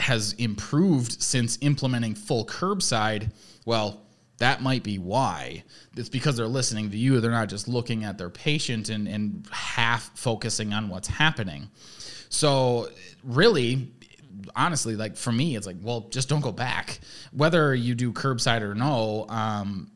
has 0.00 0.32
improved 0.34 1.20
since 1.22 1.58
implementing 1.60 2.14
full 2.14 2.46
curbside, 2.46 3.30
well, 3.64 4.02
that 4.38 4.62
might 4.62 4.82
be 4.82 4.98
why. 4.98 5.64
It's 5.96 6.08
because 6.08 6.36
they're 6.36 6.46
listening 6.46 6.90
to 6.90 6.96
you. 6.96 7.20
They're 7.20 7.30
not 7.30 7.48
just 7.48 7.68
looking 7.68 8.04
at 8.04 8.18
their 8.18 8.30
patient 8.30 8.88
and, 8.88 9.08
and 9.08 9.46
half 9.50 10.10
focusing 10.18 10.72
on 10.72 10.88
what's 10.88 11.08
happening. 11.08 11.68
So, 12.28 12.88
really, 13.22 13.92
honestly, 14.54 14.96
like 14.96 15.16
for 15.16 15.32
me, 15.32 15.56
it's 15.56 15.66
like, 15.66 15.76
well, 15.80 16.08
just 16.10 16.28
don't 16.28 16.42
go 16.42 16.52
back. 16.52 17.00
Whether 17.32 17.74
you 17.74 17.94
do 17.94 18.12
curbside 18.12 18.60
or 18.60 18.74
no, 18.74 19.26
um, 19.28 19.90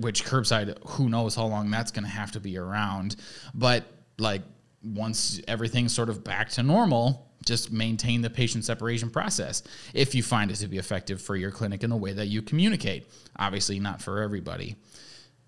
which 0.00 0.24
curbside, 0.24 0.76
who 0.86 1.08
knows 1.08 1.34
how 1.34 1.46
long 1.46 1.70
that's 1.70 1.90
going 1.90 2.04
to 2.04 2.10
have 2.10 2.32
to 2.32 2.40
be 2.40 2.58
around. 2.58 3.16
But 3.54 3.84
like 4.18 4.42
once 4.82 5.40
everything's 5.48 5.94
sort 5.94 6.08
of 6.08 6.24
back 6.24 6.50
to 6.50 6.62
normal, 6.62 7.30
just 7.44 7.72
maintain 7.72 8.22
the 8.22 8.30
patient 8.30 8.64
separation 8.64 9.10
process 9.10 9.62
if 9.92 10.14
you 10.14 10.22
find 10.22 10.50
it 10.50 10.56
to 10.56 10.68
be 10.68 10.78
effective 10.78 11.20
for 11.20 11.36
your 11.36 11.50
clinic 11.50 11.82
in 11.82 11.90
the 11.90 11.96
way 11.96 12.12
that 12.12 12.26
you 12.26 12.42
communicate. 12.42 13.06
Obviously, 13.38 13.78
not 13.78 14.00
for 14.00 14.22
everybody. 14.22 14.76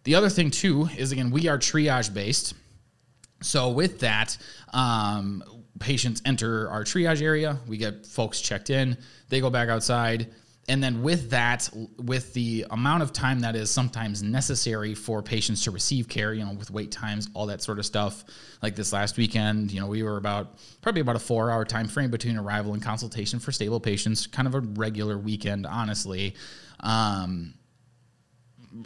The 0.05 0.14
other 0.14 0.28
thing, 0.28 0.50
too, 0.50 0.88
is 0.97 1.12
again, 1.12 1.31
we 1.31 1.49
are 1.49 1.59
triage 1.59 2.12
based. 2.12 2.55
So, 3.43 3.71
with 3.71 4.00
that, 4.00 4.37
um, 4.73 5.43
patients 5.78 6.23
enter 6.25 6.69
our 6.71 6.85
triage 6.85 7.23
area. 7.23 7.59
We 7.66 7.76
get 7.76 8.07
folks 8.07 8.40
checked 8.40 8.71
in. 8.71 8.97
They 9.28 9.40
go 9.40 9.50
back 9.50 9.69
outside. 9.69 10.33
And 10.68 10.82
then 10.82 11.02
with 11.02 11.30
that, 11.30 11.68
with 11.96 12.35
the 12.35 12.66
amount 12.70 13.04
of 13.04 13.12
time 13.12 13.40
that 13.40 13.54
is 13.54 13.70
sometimes 13.70 14.23
necessary 14.23 14.94
for 14.94 15.23
patients 15.23 15.62
to 15.64 15.70
receive 15.70 16.08
care, 16.08 16.35
you 16.35 16.44
know, 16.44 16.54
with 16.54 16.70
wait 16.73 16.90
times, 16.90 17.28
all 17.35 17.46
that 17.46 17.62
sort 17.62 17.78
of 17.78 17.87
stuff. 17.87 18.25
Like 18.62 18.75
this 18.75 18.92
last 18.92 19.16
weekend, 19.16 19.70
you 19.70 19.80
know, 19.80 19.87
we 19.87 20.02
were 20.02 20.16
about 20.16 20.58
probably 20.82 21.02
about 21.02 21.14
a 21.14 21.20
four 21.20 21.52
hour 21.52 21.64
time 21.64 21.87
frame 21.87 22.11
between 22.11 22.37
arrival 22.37 22.75
and 22.75 22.82
consultation 22.82 23.38
for 23.38 23.52
stable 23.52 23.78
patients, 23.78 24.26
kind 24.26 24.49
of 24.49 24.56
a 24.56 24.61
regular 24.61 25.16
weekend, 25.16 25.66
honestly. 25.66 26.35
Um, 26.80 27.54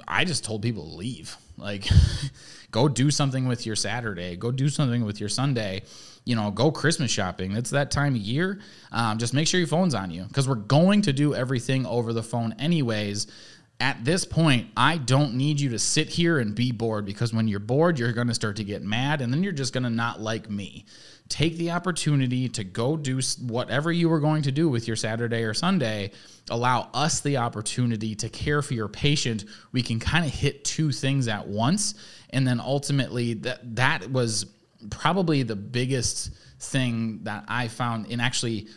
I 0.07 0.27
just 0.27 0.45
told 0.45 0.61
people 0.61 0.85
to 0.85 0.97
leave. 0.97 1.35
Like, 1.57 1.89
go 2.71 2.89
do 2.89 3.11
something 3.11 3.49
with 3.49 3.65
your 3.65 3.77
Saturday, 3.77 4.37
go 4.37 4.51
do 4.51 4.69
something 4.69 5.05
with 5.05 5.19
your 5.19 5.31
Sunday 5.31 5.83
you 6.25 6.37
know, 6.37 6.51
go 6.51 6.71
Christmas 6.71 7.11
shopping. 7.11 7.53
It's 7.53 7.71
that 7.71 7.91
time 7.91 8.15
of 8.15 8.21
year. 8.21 8.61
Um, 8.93 9.19
just 9.19 9.35
make 9.35 9.49
sure 9.49 9.59
your 9.59 9.67
phone's 9.67 9.95
on 9.95 10.11
you 10.11 10.25
because 10.25 10.49
we're 10.49 10.55
going 10.55 11.03
to 11.03 11.13
do 11.13 11.35
everything 11.35 11.87
over 11.87 12.13
the 12.13 12.23
phone 12.23 12.55
anyways. 12.59 13.27
At 13.81 14.05
this 14.05 14.27
point, 14.27 14.69
I 14.77 14.99
don't 14.99 15.35
need 15.35 15.59
you 15.59 15.71
to 15.71 15.79
sit 15.79 16.11
here 16.11 16.39
and 16.39 16.55
be 16.55 16.71
bored 16.71 17.07
because 17.07 17.33
when 17.33 17.49
you're 17.49 17.61
bored, 17.61 17.99
you're 17.99 18.13
going 18.13 18.29
to 18.29 18.35
start 18.35 18.57
to 18.57 18.65
get 18.65 18.83
mad 18.83 19.23
and 19.23 19.33
then 19.33 19.43
you're 19.43 19.53
just 19.53 19.73
going 19.73 19.85
to 19.85 19.91
not 19.91 20.21
like 20.21 20.51
me. 20.51 20.85
Take 21.31 21.57
the 21.57 21.71
opportunity 21.71 22.49
to 22.51 22.65
go 22.65 22.97
do 22.97 23.21
whatever 23.41 23.91
you 23.91 24.11
were 24.11 24.21
going 24.21 24.43
to 24.43 24.53
do 24.53 24.69
with 24.69 24.87
your 24.87 24.97
Saturday 24.97 25.45
or 25.45 25.55
Sunday. 25.55 26.11
Allow 26.51 26.91
us 26.93 27.21
the 27.21 27.39
opportunity 27.39 28.15
to 28.17 28.29
care 28.29 28.61
for 28.61 28.75
your 28.75 28.89
patient. 28.89 29.47
We 29.73 29.83
can 29.83 29.99
kind 29.99 30.27
of 30.27 30.31
hit 30.31 30.65
two 30.65 30.93
things 30.93 31.27
at 31.27 31.49
once. 31.49 31.95
And 32.31 32.47
then 32.47 32.61
ultimately, 32.61 33.35
that, 33.35 33.77
that 33.77 34.11
was 34.11 34.45
probably 34.89 35.43
the 35.43 35.57
biggest 35.57 36.31
thing 36.59 37.21
that 37.25 37.45
I 37.49 37.69
found 37.69 38.07
in 38.07 38.21
actually 38.21 38.69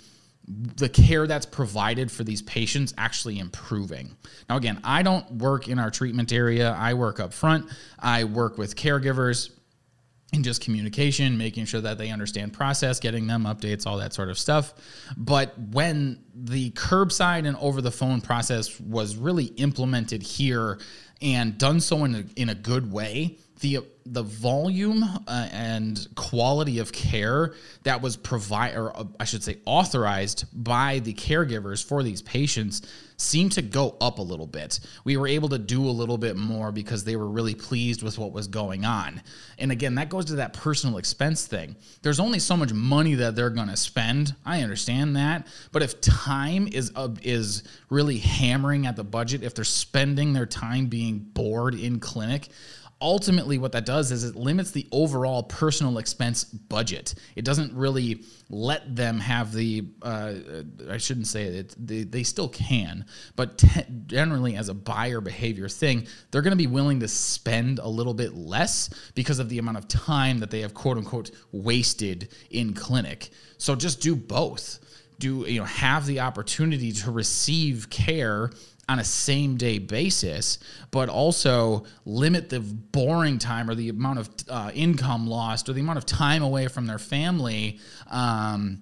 the 0.45 0.89
care 0.89 1.25
that's 1.25 1.45
provided 1.45 2.11
for 2.11 2.23
these 2.23 2.41
patients 2.41 2.93
actually 2.97 3.39
improving. 3.39 4.15
Now, 4.49 4.57
again, 4.57 4.81
I 4.83 5.01
don't 5.01 5.29
work 5.31 5.69
in 5.69 5.79
our 5.79 5.89
treatment 5.89 6.33
area, 6.33 6.71
I 6.77 6.95
work 6.95 7.19
up 7.19 7.33
front, 7.33 7.69
I 7.99 8.25
work 8.25 8.57
with 8.57 8.75
caregivers. 8.75 9.51
And 10.35 10.43
just 10.43 10.61
communication, 10.61 11.37
making 11.37 11.65
sure 11.65 11.81
that 11.81 11.99
they 11.99 12.09
understand 12.09 12.53
process, 12.53 12.99
getting 12.99 13.27
them 13.27 13.43
updates, 13.43 13.85
all 13.85 13.97
that 13.99 14.15
sort 14.15 14.29
of 14.29 14.39
stuff. 14.39 14.73
But 15.15 15.53
when 15.59 16.23
the 16.33 16.71
curbside 16.71 17.47
and 17.47 17.55
over 17.57 17.81
the 17.81 17.91
phone 17.91 18.19
process 18.19 18.79
was 18.79 19.15
really 19.15 19.45
implemented 19.57 20.23
here 20.23 20.79
and 21.21 21.55
done 21.59 21.79
so 21.79 22.03
in 22.03 22.15
a, 22.15 22.23
in 22.35 22.49
a 22.49 22.55
good 22.55 22.91
way, 22.91 23.37
the 23.63 23.79
the 24.05 24.23
volume 24.23 25.01
uh, 25.01 25.47
and 25.53 26.09
quality 26.15 26.79
of 26.79 26.91
care 26.91 27.53
that 27.83 28.01
was 28.01 28.17
provided, 28.17 28.77
or 28.77 28.95
uh, 28.95 29.05
I 29.17 29.23
should 29.23 29.41
say, 29.41 29.59
authorized 29.65 30.43
by 30.51 30.99
the 30.99 31.13
caregivers 31.13 31.83
for 31.83 32.03
these 32.03 32.21
patients 32.21 32.81
seemed 33.15 33.53
to 33.53 33.61
go 33.61 33.95
up 34.01 34.19
a 34.19 34.21
little 34.21 34.47
bit. 34.47 34.81
We 35.05 35.15
were 35.15 35.27
able 35.27 35.47
to 35.49 35.57
do 35.57 35.85
a 35.85 35.91
little 35.91 36.17
bit 36.17 36.35
more 36.35 36.73
because 36.73 37.05
they 37.05 37.15
were 37.15 37.29
really 37.29 37.55
pleased 37.55 38.03
with 38.03 38.17
what 38.17 38.33
was 38.33 38.47
going 38.47 38.83
on. 38.83 39.21
And 39.57 39.71
again, 39.71 39.95
that 39.95 40.09
goes 40.09 40.25
to 40.25 40.35
that 40.35 40.51
personal 40.51 40.97
expense 40.97 41.47
thing. 41.47 41.77
There's 42.01 42.19
only 42.19 42.39
so 42.39 42.57
much 42.57 42.73
money 42.73 43.15
that 43.15 43.37
they're 43.37 43.49
going 43.49 43.69
to 43.69 43.77
spend. 43.77 44.35
I 44.45 44.63
understand 44.63 45.15
that, 45.15 45.47
but 45.71 45.81
if 45.81 46.01
time 46.01 46.67
is 46.67 46.91
uh, 46.95 47.15
is 47.21 47.63
really 47.89 48.17
hammering 48.17 48.85
at 48.85 48.97
the 48.97 49.05
budget, 49.05 49.43
if 49.43 49.55
they're 49.55 49.63
spending 49.63 50.33
their 50.33 50.45
time 50.45 50.87
being 50.87 51.19
bored 51.19 51.75
in 51.75 52.01
clinic, 52.01 52.49
ultimately 53.03 53.59
what 53.59 53.73
that 53.73 53.85
does 53.85 54.11
is 54.11 54.23
it 54.23 54.35
limits 54.35 54.71
the 54.71 54.87
overall 54.91 55.43
personal 55.43 55.99
expense 55.99 56.43
budget. 56.43 57.13
It 57.35 57.45
doesn't 57.45 57.73
really 57.73 58.23
let 58.49 58.95
them 58.95 59.19
have 59.19 59.51
the 59.51 59.83
uh, 60.03 60.33
i 60.91 60.97
shouldn't 60.97 61.25
say 61.25 61.45
it 61.45 61.75
they, 61.79 62.03
they 62.03 62.21
still 62.21 62.49
can 62.49 63.03
but 63.35 63.57
te- 63.57 63.81
generally 64.05 64.55
as 64.55 64.69
a 64.69 64.75
buyer 64.75 65.21
behavior 65.21 65.67
thing 65.67 66.05
they're 66.29 66.43
going 66.43 66.51
to 66.51 66.55
be 66.57 66.67
willing 66.67 66.99
to 66.99 67.07
spend 67.07 67.79
a 67.79 67.87
little 67.87 68.13
bit 68.13 68.35
less 68.35 68.89
because 69.15 69.39
of 69.39 69.49
the 69.49 69.57
amount 69.57 69.77
of 69.77 69.87
time 69.87 70.39
that 70.39 70.51
they 70.51 70.61
have 70.61 70.73
quote 70.73 70.97
unquote 70.97 71.31
wasted 71.51 72.29
in 72.49 72.73
clinic. 72.73 73.29
So 73.57 73.75
just 73.75 74.01
do 74.01 74.15
both. 74.15 74.79
Do 75.19 75.45
you 75.47 75.59
know 75.59 75.65
have 75.65 76.05
the 76.05 76.21
opportunity 76.21 76.91
to 76.91 77.11
receive 77.11 77.89
care 77.89 78.51
on 78.89 78.99
a 78.99 79.03
same 79.03 79.55
day 79.55 79.79
basis, 79.79 80.59
but 80.91 81.09
also 81.09 81.85
limit 82.05 82.49
the 82.49 82.59
boring 82.59 83.39
time 83.39 83.69
or 83.69 83.75
the 83.75 83.89
amount 83.89 84.19
of 84.19 84.29
uh, 84.49 84.71
income 84.73 85.27
lost 85.27 85.69
or 85.69 85.73
the 85.73 85.81
amount 85.81 85.97
of 85.97 86.05
time 86.05 86.43
away 86.43 86.67
from 86.67 86.85
their 86.85 86.99
family. 86.99 87.79
Um, 88.09 88.81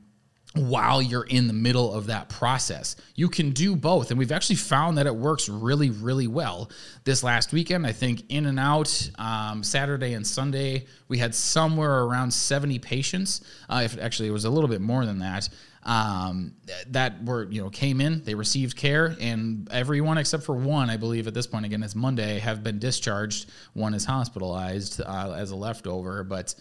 while 0.53 1.01
you're 1.01 1.23
in 1.23 1.47
the 1.47 1.53
middle 1.53 1.93
of 1.93 2.07
that 2.07 2.27
process. 2.27 2.97
You 3.15 3.29
can 3.29 3.51
do 3.51 3.75
both. 3.75 4.09
And 4.09 4.19
we've 4.19 4.33
actually 4.33 4.57
found 4.57 4.97
that 4.97 5.07
it 5.07 5.15
works 5.15 5.47
really, 5.47 5.89
really 5.89 6.27
well. 6.27 6.69
This 7.05 7.23
last 7.23 7.53
weekend, 7.53 7.87
I 7.87 7.93
think 7.93 8.23
in 8.29 8.45
and 8.45 8.59
out, 8.59 9.09
um, 9.17 9.63
Saturday 9.63 10.13
and 10.13 10.27
Sunday, 10.27 10.87
we 11.07 11.19
had 11.19 11.33
somewhere 11.33 12.03
around 12.03 12.31
70 12.31 12.79
patients. 12.79 13.41
Uh, 13.69 13.83
if 13.85 13.97
actually 13.97 14.27
it 14.27 14.31
was 14.31 14.43
a 14.43 14.49
little 14.49 14.69
bit 14.69 14.81
more 14.81 15.05
than 15.05 15.19
that. 15.19 15.47
Um, 15.83 16.53
that 16.89 17.23
were 17.25 17.49
you 17.49 17.63
know 17.63 17.69
came 17.71 18.01
in, 18.01 18.23
they 18.23 18.35
received 18.35 18.77
care, 18.77 19.15
and 19.19 19.67
everyone 19.71 20.19
except 20.19 20.43
for 20.43 20.55
one, 20.55 20.91
I 20.91 20.97
believe 20.97 21.27
at 21.27 21.33
this 21.33 21.47
point 21.47 21.65
again 21.65 21.81
it's 21.81 21.95
Monday, 21.95 22.37
have 22.39 22.63
been 22.63 22.77
discharged. 22.77 23.49
One 23.73 23.95
is 23.95 24.05
hospitalized 24.05 25.01
uh, 25.01 25.33
as 25.35 25.49
a 25.49 25.55
leftover, 25.55 26.23
but 26.23 26.53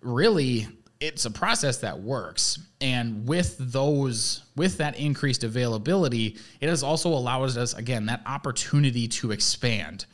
really 0.00 0.68
it's 1.02 1.24
a 1.24 1.30
process 1.30 1.78
that 1.78 2.00
works 2.00 2.60
and 2.80 3.26
with 3.26 3.56
those 3.58 4.44
with 4.54 4.78
that 4.78 4.96
increased 4.96 5.42
availability 5.42 6.36
it 6.60 6.68
has 6.68 6.84
also 6.84 7.08
allowed 7.08 7.56
us 7.56 7.74
again 7.74 8.06
that 8.06 8.22
opportunity 8.24 9.08
to 9.08 9.32
expand 9.32 10.06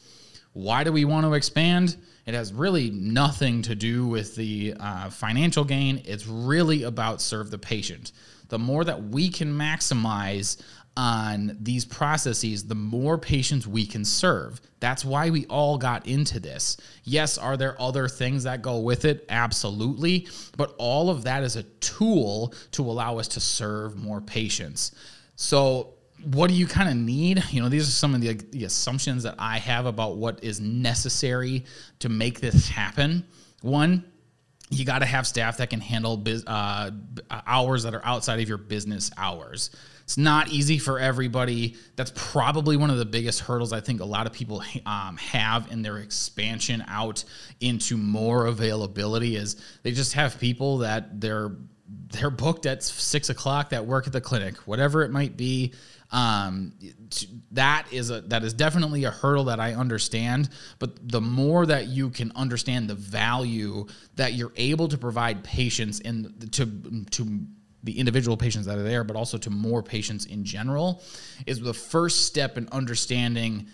why 0.59 0.85
do 0.85 0.93
we 0.93 1.05
want 1.05 1.25
to 1.25 1.35
expand 1.35 1.97
it 2.27 2.35
has 2.35 2.53
really 2.53 2.91
nothing 2.91 3.63
to 3.63 3.75
do 3.75 4.07
with 4.07 4.35
the 4.37 4.75
uh, 4.81 5.09
financial 5.09 5.65
gain 5.65 6.03
it's 6.05 6.27
really 6.27 6.83
about 6.83 7.21
serve 7.21 7.51
the 7.51 7.59
patient 7.59 8.13
the 8.49 8.59
more 8.59 8.85
that 8.85 9.03
we 9.03 9.29
can 9.29 9.53
maximize 9.53 10.61
on 10.99 11.57
these 11.61 11.85
processes, 11.85 12.65
the 12.65 12.75
more 12.75 13.19
patients 13.19 13.69
we 13.69 13.87
can 13.87 14.05
serve. 14.05 14.61
That's 14.81 15.05
why 15.05 15.31
we 15.31 15.47
all 15.47 15.79
got 15.79 16.09
into 16.09 16.41
this. 16.41 16.77
Yes, 17.05 17.39
are 17.39 17.57
there 17.57 17.81
other 17.81 18.09
things 18.09 18.43
that 18.43 18.63
go 18.63 18.81
with 18.81 19.05
it? 19.05 19.25
Absolutely. 19.29 20.27
But 20.57 20.75
all 20.77 21.09
of 21.09 21.23
that 21.23 21.45
is 21.45 21.55
a 21.55 21.63
tool 21.63 22.53
to 22.73 22.83
allow 22.83 23.19
us 23.19 23.29
to 23.29 23.41
serve 23.41 23.97
more 23.97 24.21
patients. 24.21 24.91
So, 25.37 25.95
what 26.25 26.49
do 26.49 26.55
you 26.55 26.67
kind 26.67 26.89
of 26.89 26.97
need? 26.97 27.43
You 27.51 27.63
know, 27.63 27.69
these 27.69 27.89
are 27.89 27.93
some 27.93 28.15
of 28.15 28.21
the, 28.21 28.35
the 28.35 28.65
assumptions 28.65 29.23
that 29.23 29.37
I 29.39 29.59
have 29.59 29.87
about 29.87 30.17
what 30.17 30.43
is 30.43 30.61
necessary 30.61 31.65
to 32.01 32.09
make 32.09 32.41
this 32.41 32.69
happen. 32.69 33.25
One, 33.63 34.05
you 34.71 34.85
got 34.85 34.99
to 35.01 35.07
have 35.07 35.27
staff 35.27 35.59
that 35.59 35.71
can 35.71 35.81
handle 35.81 36.17
biz, 36.17 36.45
uh, 36.47 36.91
hours 37.31 37.85
that 37.85 37.95
are 37.95 38.05
outside 38.05 38.41
of 38.41 38.49
your 38.49 38.59
business 38.59 39.11
hours. 39.17 39.71
It's 40.03 40.17
not 40.17 40.49
easy 40.49 40.79
for 40.79 40.99
everybody. 40.99 41.77
That's 41.97 42.13
probably 42.15 42.77
one 42.77 42.91
of 42.91 42.97
the 42.97 43.05
biggest 43.05 43.41
hurdles 43.41 43.73
I 43.73 43.81
think 43.81 44.01
a 44.01 44.07
lot 44.07 44.27
of 44.27 44.33
people 44.33 44.63
um, 44.87 45.19
have 45.19 45.71
in 45.71 45.83
their 45.83 45.99
expansion 45.99 46.83
out 46.89 47.25
into 47.61 47.97
more 47.97 48.47
availability 48.47 49.37
is 49.37 49.57
they 49.83 49.93
just 49.93 50.15
have 50.15 50.41
people 50.41 50.79
that 50.79 51.21
they're 51.21 51.53
they're 52.11 52.31
booked 52.31 52.67
at 52.67 52.83
six 52.83 53.31
o'clock 53.31 53.71
that 53.71 53.87
work 53.87 54.07
at 54.07 54.13
the 54.13 54.21
clinic, 54.21 54.57
whatever 54.67 55.03
it 55.05 55.11
might 55.11 55.37
be. 55.37 55.73
Um, 56.11 56.73
that 57.53 57.93
is 57.93 58.11
a 58.11 58.23
that 58.23 58.43
is 58.43 58.55
definitely 58.55 59.05
a 59.05 59.11
hurdle 59.11 59.45
that 59.45 59.61
I 59.61 59.75
understand. 59.75 60.49
But 60.79 61.09
the 61.09 61.21
more 61.21 61.67
that 61.67 61.89
you 61.89 62.11
can 62.11 62.33
understand 62.35 62.89
the 62.89 62.95
value 62.95 63.87
that 64.17 64.33
you're 64.33 64.53
able 64.57 64.89
to 64.89 64.97
provide 64.97 65.45
patients 65.45 66.01
and 66.01 66.51
to 66.53 66.67
to 67.11 67.41
the 67.85 67.99
individual 67.99 68.37
patients 68.37 68.67
that 68.67 68.79
are 68.79 68.83
there, 68.83 69.05
but 69.05 69.17
also 69.17 69.39
to 69.39 69.51
more 69.51 69.83
patients 69.83 70.27
in 70.27 70.45
general, 70.45 71.03
is 71.47 71.61
the 71.61 71.75
first 71.75 72.27
step 72.27 72.59
in 72.59 72.69
understanding 72.73 73.69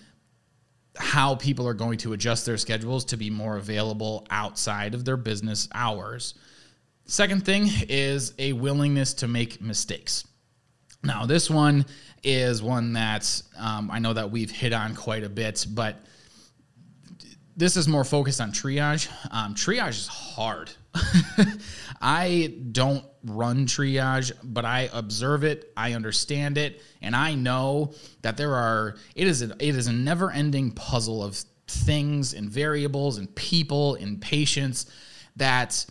how 0.96 1.34
people 1.34 1.66
are 1.66 1.74
going 1.74 1.98
to 1.98 2.12
adjust 2.12 2.46
their 2.46 2.56
schedules 2.56 3.04
to 3.06 3.16
be 3.16 3.30
more 3.30 3.56
available 3.56 4.26
outside 4.30 4.94
of 4.94 5.04
their 5.04 5.16
business 5.16 5.68
hours. 5.74 6.34
Second 7.06 7.44
thing 7.44 7.68
is 7.88 8.32
a 8.38 8.52
willingness 8.52 9.14
to 9.14 9.28
make 9.28 9.60
mistakes. 9.60 10.24
Now, 11.04 11.26
this 11.26 11.50
one 11.50 11.84
is 12.22 12.62
one 12.62 12.94
that 12.94 13.42
um, 13.58 13.90
I 13.90 13.98
know 13.98 14.14
that 14.14 14.30
we've 14.30 14.50
hit 14.50 14.72
on 14.72 14.94
quite 14.94 15.22
a 15.22 15.28
bit, 15.28 15.66
but 15.70 15.96
this 17.56 17.76
is 17.76 17.86
more 17.86 18.04
focused 18.04 18.40
on 18.40 18.52
triage. 18.52 19.08
Um, 19.30 19.54
triage 19.54 19.90
is 19.90 20.08
hard. 20.08 20.70
I 22.00 22.54
don't 22.72 23.04
run 23.24 23.66
triage, 23.66 24.32
but 24.42 24.64
I 24.64 24.88
observe 24.92 25.44
it, 25.44 25.72
I 25.76 25.92
understand 25.92 26.58
it, 26.58 26.82
and 27.02 27.14
I 27.14 27.34
know 27.34 27.94
that 28.22 28.36
there 28.36 28.54
are 28.54 28.96
it 29.14 29.26
is 29.26 29.42
a, 29.42 29.50
it 29.58 29.76
is 29.76 29.86
a 29.86 29.92
never-ending 29.92 30.72
puzzle 30.72 31.22
of 31.22 31.36
things 31.66 32.34
and 32.34 32.50
variables 32.50 33.18
and 33.18 33.34
people 33.34 33.94
and 33.96 34.20
patients 34.20 34.86
that 35.36 35.84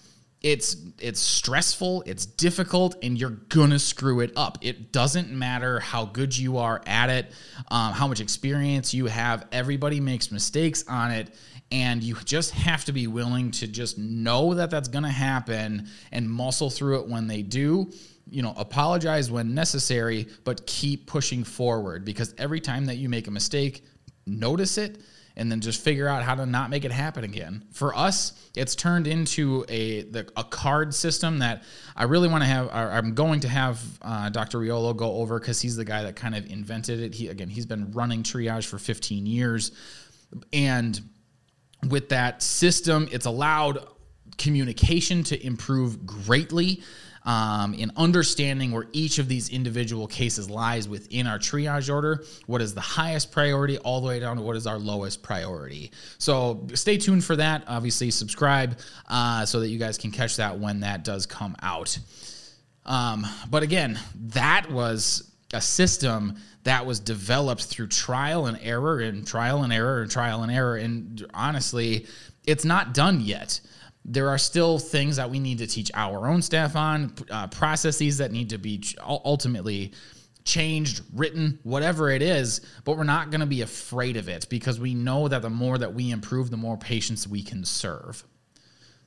it's 0.44 0.76
it's 1.00 1.22
stressful, 1.22 2.04
it's 2.06 2.26
difficult, 2.26 2.96
and 3.02 3.18
you're 3.18 3.30
gonna 3.30 3.80
screw 3.80 4.20
it 4.20 4.34
up. 4.36 4.58
It 4.62 4.92
doesn't 4.92 5.32
matter 5.32 5.80
how 5.80 6.06
good 6.06 6.38
you 6.38 6.58
are 6.58 6.82
at 6.86 7.10
it, 7.10 7.32
um, 7.72 7.94
how 7.94 8.08
much 8.08 8.20
experience 8.20 8.94
you 8.94 9.06
have. 9.06 9.48
Everybody 9.54 10.02
makes 10.02 10.32
mistakes 10.32 10.84
on 10.90 11.12
it, 11.12 11.34
and 11.72 12.04
you 12.04 12.16
just 12.26 12.52
have 12.52 12.84
to 12.86 12.92
be 12.92 13.08
willing 13.08 13.52
to 13.52 13.68
just 13.68 13.98
know 13.98 14.54
that 14.56 14.70
that's 14.70 14.90
to 14.90 15.10
happen 15.10 15.88
and 16.12 16.30
muscle 16.30 16.70
through 16.70 17.00
it 17.00 17.08
when 17.08 17.28
they 17.28 17.42
do 17.42 17.90
you 18.30 18.42
know 18.42 18.54
apologize 18.56 19.30
when 19.30 19.54
necessary 19.54 20.28
but 20.46 20.66
keep 20.66 21.08
pushing 21.08 21.44
forward 21.44 22.06
because 22.06 22.34
every 22.38 22.62
time 22.62 22.86
that 22.86 22.96
you 22.96 23.10
make 23.10 23.28
a 23.28 23.32
mistake 23.32 23.84
notice 24.26 24.78
it 24.78 25.02
and 25.36 25.52
then 25.52 25.62
just 25.62 25.82
figure 25.82 26.08
out 26.08 26.24
how 26.24 26.36
to 26.36 26.46
not 26.46 26.70
make 26.70 26.86
it 26.86 26.92
happen 26.92 27.24
again. 27.24 27.64
For 27.72 27.96
us, 27.96 28.34
it's 28.56 28.76
turned 28.76 29.08
into 29.08 29.66
a 29.68 30.04
the, 30.04 30.30
a 30.38 30.44
card 30.44 30.94
system 30.94 31.40
that 31.40 31.64
I 31.96 32.04
really 32.04 32.28
want 32.28 32.44
to 32.44 32.48
have. 32.48 32.70
I'm 32.72 33.16
going 33.16 33.40
to 33.42 33.48
have 33.48 33.82
uh, 34.02 34.30
Dr. 34.30 34.60
Riolo 34.60 34.96
go 34.96 35.14
over 35.14 35.40
because 35.40 35.62
he's 35.62 35.76
the 35.76 35.86
guy 35.86 36.04
that 36.04 36.16
kind 36.16 36.36
of 36.36 36.50
invented 36.52 37.00
it. 37.00 37.16
He 37.16 37.30
again, 37.30 37.50
he's 37.50 37.66
been 37.66 37.92
running 37.92 38.24
triage 38.24 38.66
for 38.66 38.78
15 38.78 39.26
years, 39.26 39.72
and 40.52 41.00
with 41.90 42.10
that 42.10 42.42
system, 42.42 43.10
it's 43.12 43.26
allowed 43.26 43.88
communication 44.38 45.24
to 45.24 45.46
improve 45.46 46.06
greatly 46.06 46.82
um, 47.26 47.74
in 47.74 47.92
understanding 47.96 48.72
where 48.72 48.88
each 48.92 49.18
of 49.18 49.28
these 49.28 49.50
individual 49.50 50.08
cases 50.08 50.50
lies 50.50 50.88
within 50.88 51.28
our 51.28 51.40
triage 51.40 51.94
order. 51.94 52.24
What 52.48 52.62
is 52.62 52.74
the 52.74 52.82
highest 52.82 53.32
priority, 53.32 53.78
all 53.78 54.02
the 54.02 54.08
way 54.08 54.20
down 54.20 54.38
to 54.38 54.42
what 54.42 54.56
is 54.56 54.68
our 54.68 54.78
lowest 54.78 55.24
priority. 55.24 55.92
So 56.18 56.68
stay 56.74 56.98
tuned 56.98 57.24
for 57.24 57.36
that. 57.38 57.64
Obviously, 57.68 58.12
subscribe 58.12 58.78
uh, 59.08 59.46
so 59.46 59.60
that 59.62 59.70
you 59.70 59.80
guys 59.80 59.98
can 59.98 60.12
catch 60.12 60.38
that 60.38 60.60
when 60.60 60.82
that 60.82 61.04
does 61.04 61.26
come 61.26 61.56
out. 61.62 61.98
Um, 62.86 63.26
but 63.50 63.64
again, 63.64 64.00
that 64.16 64.70
was 64.70 65.32
a 65.54 65.62
system 65.62 66.36
that 66.64 66.86
was 66.86 67.00
developed 67.00 67.64
through 67.66 67.88
trial 67.88 68.46
and 68.46 68.58
error 68.62 69.00
and 69.00 69.26
trial 69.28 69.64
and 69.64 69.72
error 69.72 70.02
and 70.02 70.12
trial 70.12 70.44
and 70.44 70.52
error. 70.52 70.76
And 70.76 71.26
honestly, 71.34 72.08
it's 72.46 72.66
not 72.66 72.94
done 72.94 73.22
yet. 73.22 73.62
There 74.06 74.30
are 74.30 74.38
still 74.38 74.80
things 74.80 75.16
that 75.16 75.30
we 75.30 75.40
need 75.40 75.60
to 75.60 75.68
teach 75.68 75.90
our 75.94 76.28
own 76.28 76.42
staff 76.42 76.76
on, 76.76 77.14
uh, 77.30 77.48
processes 77.48 78.18
that 78.18 78.32
need 78.32 78.50
to 78.50 78.58
be 78.58 78.84
ultimately 79.02 79.94
changed, 80.44 81.02
written, 81.14 81.60
whatever 81.64 82.10
it 82.10 82.22
is, 82.22 82.62
but 82.84 82.98
we're 82.98 83.06
not 83.06 83.32
going 83.32 83.40
to 83.40 83.48
be 83.48 83.62
afraid 83.62 84.18
of 84.18 84.28
it 84.28 84.48
because 84.50 84.80
we 84.80 84.94
know 84.94 85.28
that 85.30 85.42
the 85.42 85.50
more 85.50 85.78
that 85.78 85.94
we 85.94 86.12
improve, 86.12 86.50
the 86.50 86.58
more 86.58 86.78
patients 86.78 87.28
we 87.28 87.42
can 87.42 87.64
serve. 87.64 88.24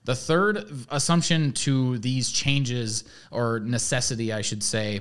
The 0.05 0.15
third 0.15 0.65
assumption 0.89 1.53
to 1.53 1.99
these 1.99 2.31
changes, 2.31 3.05
or 3.31 3.61
necessity, 3.61 4.33
I 4.33 4.41
should 4.41 4.63
say, 4.63 5.01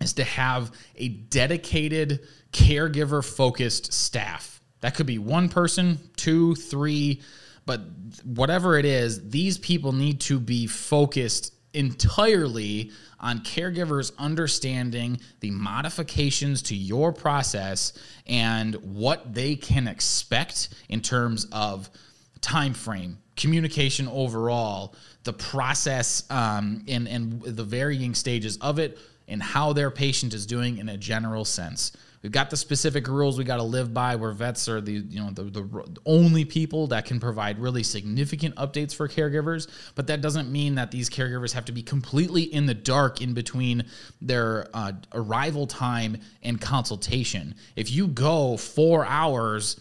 is 0.00 0.12
to 0.14 0.24
have 0.24 0.72
a 0.96 1.08
dedicated 1.08 2.26
caregiver 2.52 3.24
focused 3.24 3.92
staff. 3.92 4.60
That 4.80 4.94
could 4.94 5.06
be 5.06 5.18
one 5.18 5.48
person, 5.48 5.98
two, 6.16 6.54
three, 6.54 7.22
but 7.66 7.82
whatever 8.24 8.78
it 8.78 8.84
is, 8.84 9.28
these 9.28 9.58
people 9.58 9.92
need 9.92 10.20
to 10.22 10.40
be 10.40 10.66
focused 10.66 11.52
entirely 11.74 12.90
on 13.20 13.40
caregivers 13.40 14.10
understanding 14.18 15.20
the 15.40 15.50
modifications 15.50 16.62
to 16.62 16.74
your 16.74 17.12
process 17.12 17.92
and 18.26 18.74
what 18.76 19.34
they 19.34 19.56
can 19.56 19.86
expect 19.86 20.70
in 20.88 21.02
terms 21.02 21.46
of 21.52 21.90
time 22.40 22.72
frame 22.72 23.18
communication 23.36 24.08
overall 24.08 24.94
the 25.24 25.32
process 25.32 26.24
um, 26.30 26.82
and, 26.88 27.06
and 27.06 27.42
the 27.42 27.64
varying 27.64 28.14
stages 28.14 28.56
of 28.58 28.78
it 28.78 28.98
and 29.28 29.42
how 29.42 29.72
their 29.72 29.90
patient 29.90 30.32
is 30.34 30.46
doing 30.46 30.78
in 30.78 30.88
a 30.88 30.96
general 30.96 31.44
sense. 31.44 31.92
We've 32.26 32.32
got 32.32 32.50
the 32.50 32.56
specific 32.56 33.06
rules 33.06 33.38
we 33.38 33.44
got 33.44 33.58
to 33.58 33.62
live 33.62 33.94
by 33.94 34.16
where 34.16 34.32
vets 34.32 34.68
are 34.68 34.80
the 34.80 34.94
you 34.94 35.22
know 35.22 35.30
the, 35.30 35.44
the 35.44 35.96
only 36.04 36.44
people 36.44 36.88
that 36.88 37.04
can 37.04 37.20
provide 37.20 37.60
really 37.60 37.84
significant 37.84 38.56
updates 38.56 38.92
for 38.92 39.06
caregivers, 39.06 39.68
but 39.94 40.08
that 40.08 40.22
doesn't 40.22 40.50
mean 40.50 40.74
that 40.74 40.90
these 40.90 41.08
caregivers 41.08 41.52
have 41.52 41.66
to 41.66 41.72
be 41.72 41.84
completely 41.84 42.42
in 42.42 42.66
the 42.66 42.74
dark 42.74 43.22
in 43.22 43.32
between 43.32 43.84
their 44.20 44.66
uh, 44.74 44.90
arrival 45.14 45.68
time 45.68 46.16
and 46.42 46.60
consultation. 46.60 47.54
If 47.76 47.92
you 47.92 48.08
go 48.08 48.56
4 48.56 49.06
hours 49.06 49.78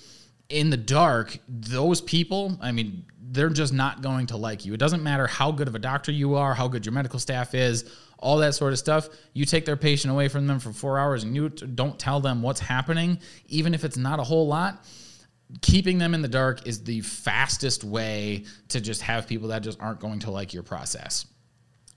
in 0.48 0.70
the 0.70 0.78
dark, 0.78 1.40
those 1.50 2.00
people, 2.00 2.60
I 2.62 2.72
mean, 2.72 3.06
they're 3.20 3.50
just 3.50 3.74
not 3.74 4.04
going 4.04 4.28
to 4.28 4.38
like 4.38 4.66
you. 4.66 4.74
It 4.76 4.80
doesn't 4.80 5.02
matter 5.02 5.26
how 5.26 5.52
good 5.52 5.68
of 5.68 5.74
a 5.74 5.80
doctor 5.80 6.12
you 6.12 6.36
are, 6.36 6.54
how 6.54 6.68
good 6.68 6.86
your 6.86 6.94
medical 6.94 7.18
staff 7.18 7.56
is, 7.56 7.92
all 8.20 8.38
that 8.38 8.56
sort 8.56 8.74
of 8.74 8.80
stuff. 8.80 9.10
You 9.34 9.46
take 9.46 9.66
their 9.66 9.78
patient 9.78 10.12
away 10.12 10.28
from 10.28 10.48
them 10.48 10.60
for 10.60 10.72
four 10.72 11.00
hours 11.00 11.24
and 11.24 11.36
you 11.36 11.50
don't 11.50 11.98
tell 12.00 12.20
them 12.20 12.42
what's 12.42 12.60
happening, 12.60 13.20
even 13.48 13.74
if 13.74 13.84
it's 13.84 13.98
not 13.98 14.20
a 14.20 14.24
whole 14.24 14.48
lot. 14.48 14.84
Keeping 15.62 16.00
them 16.00 16.14
in 16.14 16.22
the 16.22 16.28
dark 16.28 16.68
is 16.68 16.84
the 16.84 17.02
fastest 17.02 17.84
way 17.84 18.46
to 18.70 18.82
just 18.82 19.02
have 19.04 19.28
people 19.28 19.50
that 19.50 19.62
just 19.62 19.80
aren't 19.80 20.00
going 20.00 20.20
to 20.20 20.32
like 20.32 20.54
your 20.54 20.64
process. 20.64 21.28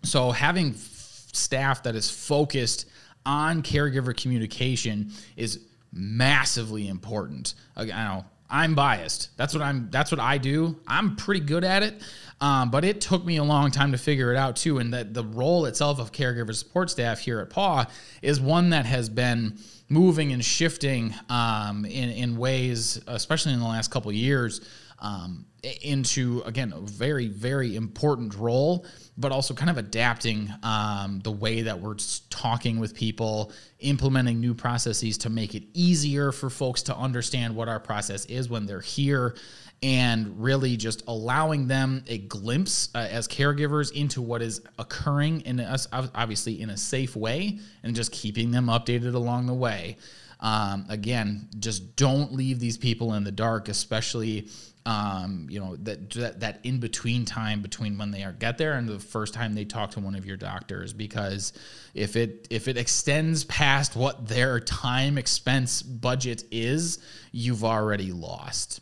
So, 0.04 0.30
having 0.30 0.74
staff 0.74 1.82
that 1.84 1.94
is 1.94 2.10
focused 2.10 2.86
on 3.24 3.62
caregiver 3.62 4.16
communication 4.16 5.12
is 5.36 5.60
massively 5.92 6.88
important. 6.88 7.54
I 7.74 7.84
know 7.84 8.24
I'm 8.50 8.74
biased. 8.74 9.36
That's 9.36 9.54
what 9.54 9.62
I'm. 9.62 9.88
That's 9.90 10.10
what 10.10 10.20
I 10.20 10.38
do. 10.38 10.80
I'm 10.86 11.16
pretty 11.16 11.40
good 11.40 11.64
at 11.64 11.82
it, 11.82 12.02
um, 12.40 12.70
but 12.70 12.84
it 12.84 13.00
took 13.00 13.24
me 13.24 13.36
a 13.36 13.44
long 13.44 13.70
time 13.70 13.92
to 13.92 13.98
figure 13.98 14.32
it 14.32 14.36
out 14.36 14.56
too. 14.56 14.78
And 14.78 14.94
that 14.94 15.12
the 15.12 15.24
role 15.24 15.66
itself 15.66 15.98
of 15.98 16.12
caregiver 16.12 16.54
support 16.54 16.90
staff 16.90 17.18
here 17.18 17.40
at 17.40 17.50
PAW 17.50 17.84
is 18.22 18.40
one 18.40 18.70
that 18.70 18.86
has 18.86 19.08
been 19.10 19.58
moving 19.90 20.32
and 20.32 20.42
shifting 20.42 21.14
um, 21.28 21.84
in 21.84 22.10
in 22.10 22.36
ways, 22.38 23.00
especially 23.06 23.52
in 23.52 23.60
the 23.60 23.66
last 23.66 23.90
couple 23.90 24.10
years, 24.12 24.62
um, 25.00 25.46
into 25.82 26.42
again 26.46 26.72
a 26.72 26.80
very 26.80 27.28
very 27.28 27.74
important 27.74 28.34
role 28.36 28.86
but 29.18 29.32
also 29.32 29.52
kind 29.52 29.68
of 29.68 29.76
adapting 29.76 30.48
um, 30.62 31.20
the 31.24 31.32
way 31.32 31.62
that 31.62 31.80
we're 31.80 31.96
talking 32.30 32.78
with 32.78 32.94
people, 32.94 33.52
implementing 33.80 34.40
new 34.40 34.54
processes 34.54 35.18
to 35.18 35.28
make 35.28 35.56
it 35.56 35.64
easier 35.74 36.30
for 36.30 36.48
folks 36.48 36.82
to 36.82 36.96
understand 36.96 37.54
what 37.56 37.68
our 37.68 37.80
process 37.80 38.24
is 38.26 38.48
when 38.48 38.64
they're 38.64 38.80
here, 38.80 39.34
and 39.82 40.40
really 40.40 40.76
just 40.76 41.02
allowing 41.08 41.66
them 41.66 42.04
a 42.06 42.18
glimpse 42.18 42.90
uh, 42.94 42.98
as 43.10 43.26
caregivers 43.26 43.90
into 43.92 44.22
what 44.22 44.40
is 44.40 44.60
occurring 44.78 45.40
in 45.40 45.58
us, 45.58 45.88
obviously 45.92 46.60
in 46.60 46.70
a 46.70 46.76
safe 46.76 47.16
way, 47.16 47.58
and 47.82 47.96
just 47.96 48.12
keeping 48.12 48.52
them 48.52 48.66
updated 48.66 49.14
along 49.14 49.46
the 49.46 49.54
way. 49.54 49.96
Um, 50.40 50.86
again, 50.88 51.48
just 51.58 51.96
don't 51.96 52.32
leave 52.32 52.60
these 52.60 52.78
people 52.78 53.14
in 53.14 53.24
the 53.24 53.32
dark, 53.32 53.68
especially 53.68 54.46
um, 54.88 55.46
you 55.50 55.60
know 55.60 55.76
that, 55.76 56.08
that 56.12 56.40
that 56.40 56.60
in 56.62 56.80
between 56.80 57.26
time 57.26 57.60
between 57.60 57.98
when 57.98 58.10
they 58.10 58.22
are 58.24 58.32
get 58.32 58.56
there 58.56 58.72
and 58.72 58.88
the 58.88 58.98
first 58.98 59.34
time 59.34 59.54
they 59.54 59.66
talk 59.66 59.90
to 59.90 60.00
one 60.00 60.14
of 60.14 60.24
your 60.24 60.38
doctors. 60.38 60.94
Because 60.94 61.52
if 61.92 62.16
it 62.16 62.48
if 62.48 62.68
it 62.68 62.78
extends 62.78 63.44
past 63.44 63.96
what 63.96 64.28
their 64.28 64.58
time 64.58 65.18
expense 65.18 65.82
budget 65.82 66.44
is 66.50 67.00
you've 67.32 67.64
already 67.64 68.12
lost. 68.12 68.80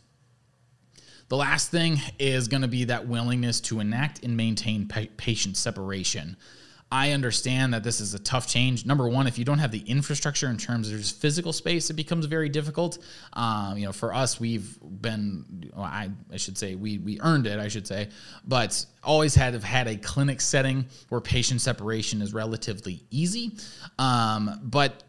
The 1.29 1.37
last 1.37 1.73
thing 1.73 2.01
is 2.21 2.47
going 2.47 2.63
to 2.63 2.69
be 2.69 2.85
that 2.85 3.09
willingness 3.09 3.61
to 3.63 3.81
enact 3.81 4.23
and 4.23 4.37
maintain 4.37 4.87
pa- 4.87 5.07
patient 5.17 5.57
separation 5.57 6.37
I 6.91 7.11
understand 7.13 7.75
that 7.75 7.83
this 7.83 8.01
is 8.01 8.15
a 8.15 8.19
tough 8.19 8.47
change. 8.47 8.87
Number 8.87 9.09
one, 9.09 9.27
if 9.27 9.39
you 9.39 9.45
don't 9.45 9.59
have 9.59 9.73
the 9.73 9.83
infrastructure 9.87 10.49
in 10.49 10.57
terms 10.57 10.91
of 10.91 10.99
just 10.99 11.21
physical 11.21 11.53
space, 11.53 11.91
it 11.91 11.95
becomes 11.95 12.27
very 12.27 12.49
difficult. 12.49 12.99
Um, 13.33 13.77
you 13.77 13.87
know, 13.87 13.93
for 13.93 14.15
us, 14.15 14.39
we've 14.39 14.79
been, 14.81 15.71
well, 15.75 15.85
I, 15.85 16.11
I 16.33 16.37
should 16.37 16.57
say, 16.57 16.77
we 16.77 16.99
we 16.99 17.21
earned 17.21 17.49
it, 17.49 17.59
I 17.59 17.67
should 17.67 17.89
say, 17.89 18.11
but 18.47 18.87
always 19.03 19.35
had 19.35 19.55
have 19.55 19.65
had 19.65 19.89
a 19.89 19.97
clinic 19.97 20.41
setting 20.41 20.87
where 21.09 21.21
patient 21.21 21.61
separation 21.61 22.23
is 22.23 22.33
relatively 22.33 23.03
easy. 23.11 23.57
Um, 23.99 24.61
but 24.63 25.03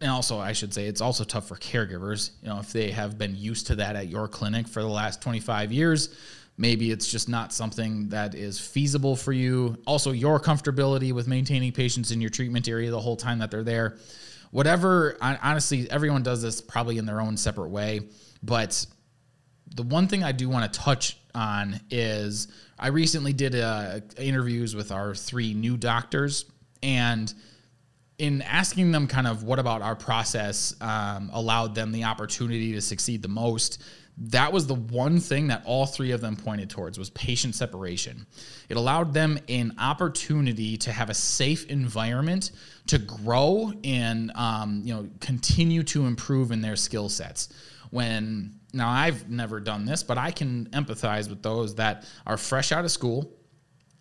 and 0.00 0.10
also 0.10 0.38
I 0.38 0.52
should 0.52 0.72
say 0.72 0.86
it's 0.86 1.02
also 1.02 1.24
tough 1.24 1.48
for 1.48 1.56
caregivers. 1.56 2.30
You 2.42 2.48
know, 2.48 2.58
if 2.58 2.72
they 2.72 2.90
have 2.90 3.18
been 3.18 3.36
used 3.36 3.66
to 3.66 3.76
that 3.76 3.96
at 3.96 4.08
your 4.08 4.28
clinic 4.28 4.66
for 4.66 4.80
the 4.80 4.88
last 4.88 5.20
25 5.20 5.72
years, 5.72 6.16
Maybe 6.58 6.90
it's 6.90 7.10
just 7.10 7.28
not 7.28 7.52
something 7.52 8.08
that 8.08 8.34
is 8.34 8.58
feasible 8.58 9.14
for 9.14 9.32
you. 9.32 9.76
Also, 9.86 10.12
your 10.12 10.40
comfortability 10.40 11.12
with 11.12 11.28
maintaining 11.28 11.72
patients 11.72 12.10
in 12.10 12.20
your 12.20 12.30
treatment 12.30 12.66
area 12.68 12.90
the 12.90 13.00
whole 13.00 13.16
time 13.16 13.38
that 13.40 13.50
they're 13.50 13.62
there. 13.62 13.98
Whatever, 14.52 15.18
honestly, 15.20 15.90
everyone 15.90 16.22
does 16.22 16.40
this 16.40 16.62
probably 16.62 16.96
in 16.96 17.04
their 17.04 17.20
own 17.20 17.36
separate 17.36 17.68
way. 17.68 18.00
But 18.42 18.86
the 19.74 19.82
one 19.82 20.08
thing 20.08 20.24
I 20.24 20.32
do 20.32 20.48
want 20.48 20.72
to 20.72 20.80
touch 20.80 21.18
on 21.34 21.80
is 21.90 22.48
I 22.78 22.88
recently 22.88 23.34
did 23.34 23.54
uh, 23.54 24.00
interviews 24.16 24.74
with 24.74 24.92
our 24.92 25.14
three 25.14 25.52
new 25.52 25.76
doctors, 25.76 26.46
and 26.82 27.32
in 28.18 28.40
asking 28.42 28.92
them 28.92 29.06
kind 29.06 29.26
of 29.26 29.42
what 29.42 29.58
about 29.58 29.82
our 29.82 29.96
process 29.96 30.74
um, 30.80 31.30
allowed 31.34 31.74
them 31.74 31.92
the 31.92 32.04
opportunity 32.04 32.72
to 32.72 32.80
succeed 32.80 33.20
the 33.20 33.28
most 33.28 33.82
that 34.18 34.52
was 34.52 34.66
the 34.66 34.74
one 34.74 35.20
thing 35.20 35.48
that 35.48 35.62
all 35.66 35.86
three 35.86 36.10
of 36.12 36.20
them 36.20 36.36
pointed 36.36 36.70
towards 36.70 36.98
was 36.98 37.10
patient 37.10 37.54
separation. 37.54 38.26
It 38.68 38.76
allowed 38.76 39.12
them 39.12 39.38
an 39.48 39.74
opportunity 39.78 40.76
to 40.78 40.92
have 40.92 41.10
a 41.10 41.14
safe 41.14 41.66
environment 41.66 42.50
to 42.86 42.98
grow 42.98 43.72
and 43.84 44.32
um, 44.34 44.82
you 44.84 44.94
know 44.94 45.08
continue 45.20 45.82
to 45.84 46.06
improve 46.06 46.50
in 46.50 46.62
their 46.62 46.76
skill 46.76 47.08
sets. 47.08 47.48
When 47.90 48.56
now 48.76 48.90
i've 48.90 49.28
never 49.28 49.58
done 49.58 49.84
this 49.84 50.02
but 50.02 50.18
i 50.18 50.30
can 50.30 50.66
empathize 50.66 51.28
with 51.28 51.42
those 51.42 51.74
that 51.76 52.04
are 52.26 52.36
fresh 52.36 52.70
out 52.70 52.84
of 52.84 52.90
school 52.90 53.32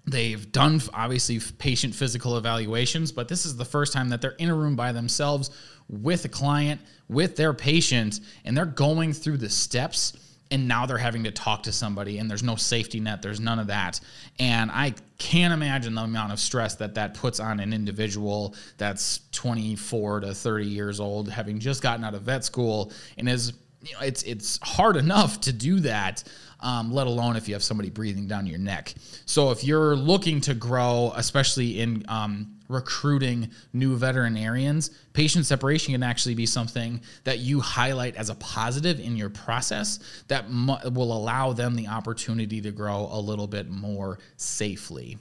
They've 0.08 0.52
done 0.52 0.82
obviously 0.94 1.40
patient 1.58 1.96
physical 1.96 2.38
evaluations, 2.38 3.12
but 3.12 3.28
this 3.28 3.46
is 3.46 3.58
the 3.58 3.66
first 3.66 3.92
time 3.92 4.10
that 4.10 4.22
they're 4.22 4.32
in 4.32 4.50
a 4.50 4.56
room 4.56 4.76
by 4.76 4.92
themselves 4.92 5.50
with 5.90 6.26
a 6.26 6.30
client, 6.30 6.82
with 7.10 7.36
their 7.36 7.54
patient, 7.54 8.20
and 8.44 8.56
they're 8.56 8.66
going 8.66 9.14
through 9.14 9.38
the 9.38 9.50
steps. 9.50 10.14
And 10.52 10.68
now 10.68 10.86
they're 10.86 11.00
having 11.00 11.24
to 11.24 11.32
talk 11.32 11.64
to 11.64 11.72
somebody, 11.72 12.20
and 12.20 12.30
there's 12.30 12.44
no 12.44 12.56
safety 12.56 13.00
net, 13.00 13.24
there's 13.24 13.40
none 13.40 13.58
of 13.58 13.68
that. 13.68 14.00
And 14.38 14.70
I 14.70 14.94
can't 15.18 15.52
imagine 15.52 15.96
the 15.96 16.02
amount 16.02 16.34
of 16.34 16.40
stress 16.40 16.76
that 16.76 16.94
that 16.96 17.16
puts 17.16 17.40
on 17.40 17.60
an 17.60 17.74
individual 17.74 18.54
that's 18.78 19.22
24 19.32 20.20
to 20.20 20.36
30 20.36 20.68
years 20.68 21.00
old, 21.00 21.30
having 21.30 21.58
just 21.58 21.82
gotten 21.82 22.06
out 22.06 22.14
of 22.14 22.22
vet 22.22 22.46
school, 22.46 22.92
and 23.18 23.28
is 23.28 23.54
you 23.86 23.94
know, 23.94 24.02
it's 24.02 24.24
it's 24.24 24.60
hard 24.62 24.98
enough 24.98 25.42
to 25.42 25.54
do 25.54 25.80
that 25.82 26.24
um, 26.66 26.92
let 26.92 27.06
alone 27.06 27.36
if 27.36 27.48
you 27.48 27.54
have 27.54 27.64
somebody 27.64 27.90
breathing 27.92 28.28
down 28.28 28.48
your 28.48 28.58
neck. 28.58 28.96
So 29.26 29.52
if 29.52 29.64
you're 29.64 29.96
looking 29.96 30.42
to 30.42 30.56
grow, 30.56 31.14
especially 31.16 31.80
in 31.80 32.04
um, 32.08 32.56
recruiting 32.68 33.52
new 33.72 33.96
veterinarians, 33.96 34.90
patient 35.14 35.46
separation 35.46 35.94
can 35.94 36.02
actually 36.02 36.34
be 36.34 36.48
something 36.48 37.02
that 37.24 37.40
you 37.40 37.60
highlight 37.60 38.16
as 38.16 38.32
a 38.32 38.36
positive 38.36 39.00
in 39.00 39.16
your 39.16 39.30
process 39.30 40.24
that 40.28 40.50
will 40.50 41.16
allow 41.16 41.54
them 41.54 41.76
the 41.76 41.88
opportunity 41.88 42.62
to 42.62 42.72
grow 42.72 43.10
a 43.12 43.20
little 43.20 43.48
bit 43.48 43.70
more 43.70 44.18
safely. 44.38 45.20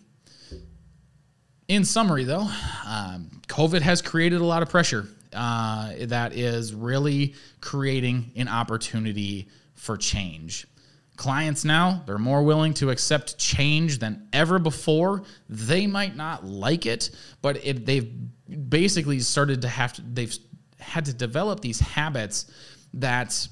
In 1.68 1.84
summary, 1.84 2.24
though, 2.24 2.48
um, 2.86 3.42
COVID 3.48 3.80
has 3.80 4.02
created 4.02 4.40
a 4.40 4.44
lot 4.44 4.62
of 4.62 4.68
pressure 4.68 5.08
uh, 5.34 5.92
that 6.06 6.34
is 6.34 6.74
really 6.74 7.34
creating 7.60 8.32
an 8.36 8.48
opportunity 8.48 9.48
for 9.74 9.96
change. 9.96 10.66
Clients 11.16 11.64
now, 11.64 12.02
they're 12.06 12.18
more 12.18 12.42
willing 12.42 12.74
to 12.74 12.90
accept 12.90 13.38
change 13.38 13.98
than 13.98 14.28
ever 14.32 14.58
before. 14.58 15.22
They 15.48 15.86
might 15.86 16.16
not 16.16 16.44
like 16.44 16.86
it, 16.86 17.10
but 17.40 17.64
it, 17.64 17.86
they've 17.86 18.10
basically 18.68 19.20
started 19.20 19.62
to 19.62 19.68
have 19.68 19.92
to, 19.92 20.02
they've 20.02 20.36
had 20.80 21.04
to 21.04 21.12
develop 21.12 21.60
these 21.60 21.78
habits 21.78 22.50
that 22.94 23.46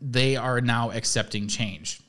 they 0.00 0.36
are 0.36 0.60
now 0.60 0.92
accepting 0.92 1.48
change. 1.48 2.00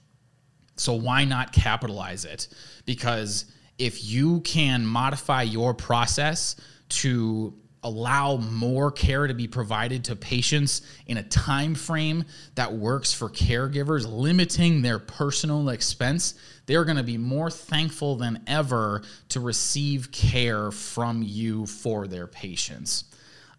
So 0.76 0.94
why 0.94 1.26
not 1.26 1.52
capitalize 1.52 2.24
it? 2.24 2.48
Because 2.86 3.46
if 3.78 4.06
you 4.06 4.42
can 4.42 4.86
modify 4.86 5.42
your 5.42 5.74
process 5.74 6.56
to 6.90 7.54
allow 7.84 8.38
more 8.38 8.92
care 8.92 9.28
to 9.28 9.34
be 9.34 9.48
provided 9.48 10.04
to 10.04 10.16
patients 10.16 10.82
in 11.08 11.18
a 11.18 11.24
time 11.24 11.74
frame 11.76 12.26
that 12.56 12.74
works 12.74 13.14
for 13.14 13.30
caregivers 13.30 14.06
limiting 14.06 14.82
their 14.82 15.00
personal 15.00 15.70
expense 15.70 16.34
they're 16.70 16.86
going 16.86 16.98
to 16.98 17.04
be 17.04 17.18
more 17.18 17.50
thankful 17.50 18.16
than 18.16 18.44
ever 18.46 19.02
to 19.30 19.40
receive 19.40 20.12
care 20.12 20.70
from 20.70 21.24
you 21.24 21.66
for 21.66 22.06
their 22.06 22.28
patients. 22.28 23.06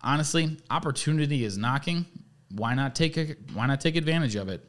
Honestly 0.00 0.58
opportunity 0.70 1.44
is 1.44 1.58
knocking. 1.58 2.06
Why 2.54 2.74
not 2.74 2.94
take 2.94 3.16
a, 3.16 3.34
why 3.52 3.66
not 3.66 3.80
take 3.80 3.96
advantage 3.96 4.36
of 4.36 4.48
it 4.48 4.64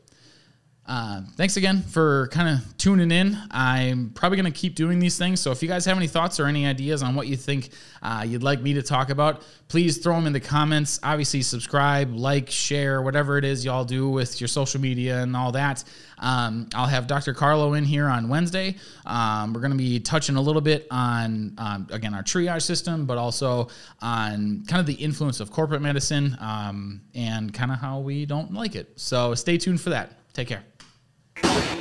Uh, 0.92 1.22
thanks 1.38 1.56
again 1.56 1.82
for 1.84 2.28
kind 2.34 2.50
of 2.50 2.78
tuning 2.78 3.12
in. 3.12 3.38
I'm 3.50 4.10
probably 4.10 4.36
going 4.36 4.52
to 4.52 4.60
keep 4.60 4.76
doing 4.76 5.00
these 5.00 5.18
things. 5.18 5.40
So 5.40 5.50
if 5.52 5.64
you 5.64 5.70
guys 5.70 5.86
have 5.86 5.96
any 5.96 6.08
thoughts 6.08 6.38
or 6.38 6.48
any 6.48 6.66
ideas 6.66 7.02
on 7.02 7.16
what 7.16 7.28
you 7.28 7.38
think 7.38 7.70
uh, 8.02 8.26
you'd 8.28 8.44
like 8.44 8.60
me 8.60 8.74
to 8.74 8.82
talk 8.82 9.10
about, 9.10 9.42
please 9.70 10.00
throw 10.00 10.16
them 10.16 10.28
in 10.28 10.34
the 10.34 10.42
comments. 10.42 11.00
Obviously, 11.02 11.44
subscribe, 11.44 12.14
like, 12.14 12.50
share, 12.50 13.02
whatever 13.02 13.38
it 13.38 13.46
is 13.46 13.64
y'all 13.64 13.86
do 13.86 14.10
with 14.10 14.42
your 14.42 14.50
social 14.50 14.82
media 14.82 15.22
and 15.22 15.34
all 15.34 15.54
that. 15.54 15.82
Um, 16.20 16.68
I'll 16.76 16.88
have 16.88 17.08
Dr. 17.08 17.34
Carlo 17.34 17.76
in 17.76 17.86
here 17.86 18.10
on 18.10 18.28
Wednesday. 18.28 18.76
Um, 19.06 19.54
we're 19.54 19.62
going 19.62 19.72
to 19.72 19.78
be 19.78 20.02
touching 20.02 20.36
a 20.36 20.42
little 20.42 20.62
bit 20.62 20.88
on, 20.92 21.54
um, 21.58 21.88
again, 21.92 22.14
our 22.14 22.22
triage 22.22 22.64
system, 22.64 23.06
but 23.06 23.18
also 23.18 23.70
on 24.02 24.66
kind 24.68 24.82
of 24.82 24.88
the 24.88 24.96
influence 24.96 25.40
of 25.40 25.52
corporate 25.52 25.82
medicine 25.82 26.36
um, 26.42 27.00
and 27.16 27.54
kind 27.54 27.72
of 27.72 27.78
how 27.78 28.00
we 28.02 28.26
don't 28.26 28.54
like 28.54 28.76
it. 28.76 28.92
So 28.98 29.36
stay 29.36 29.58
tuned 29.58 29.80
for 29.80 29.92
that. 29.92 30.18
Take 30.34 30.50
care. 30.50 30.64
Thank 31.44 31.76
you. 31.76 31.81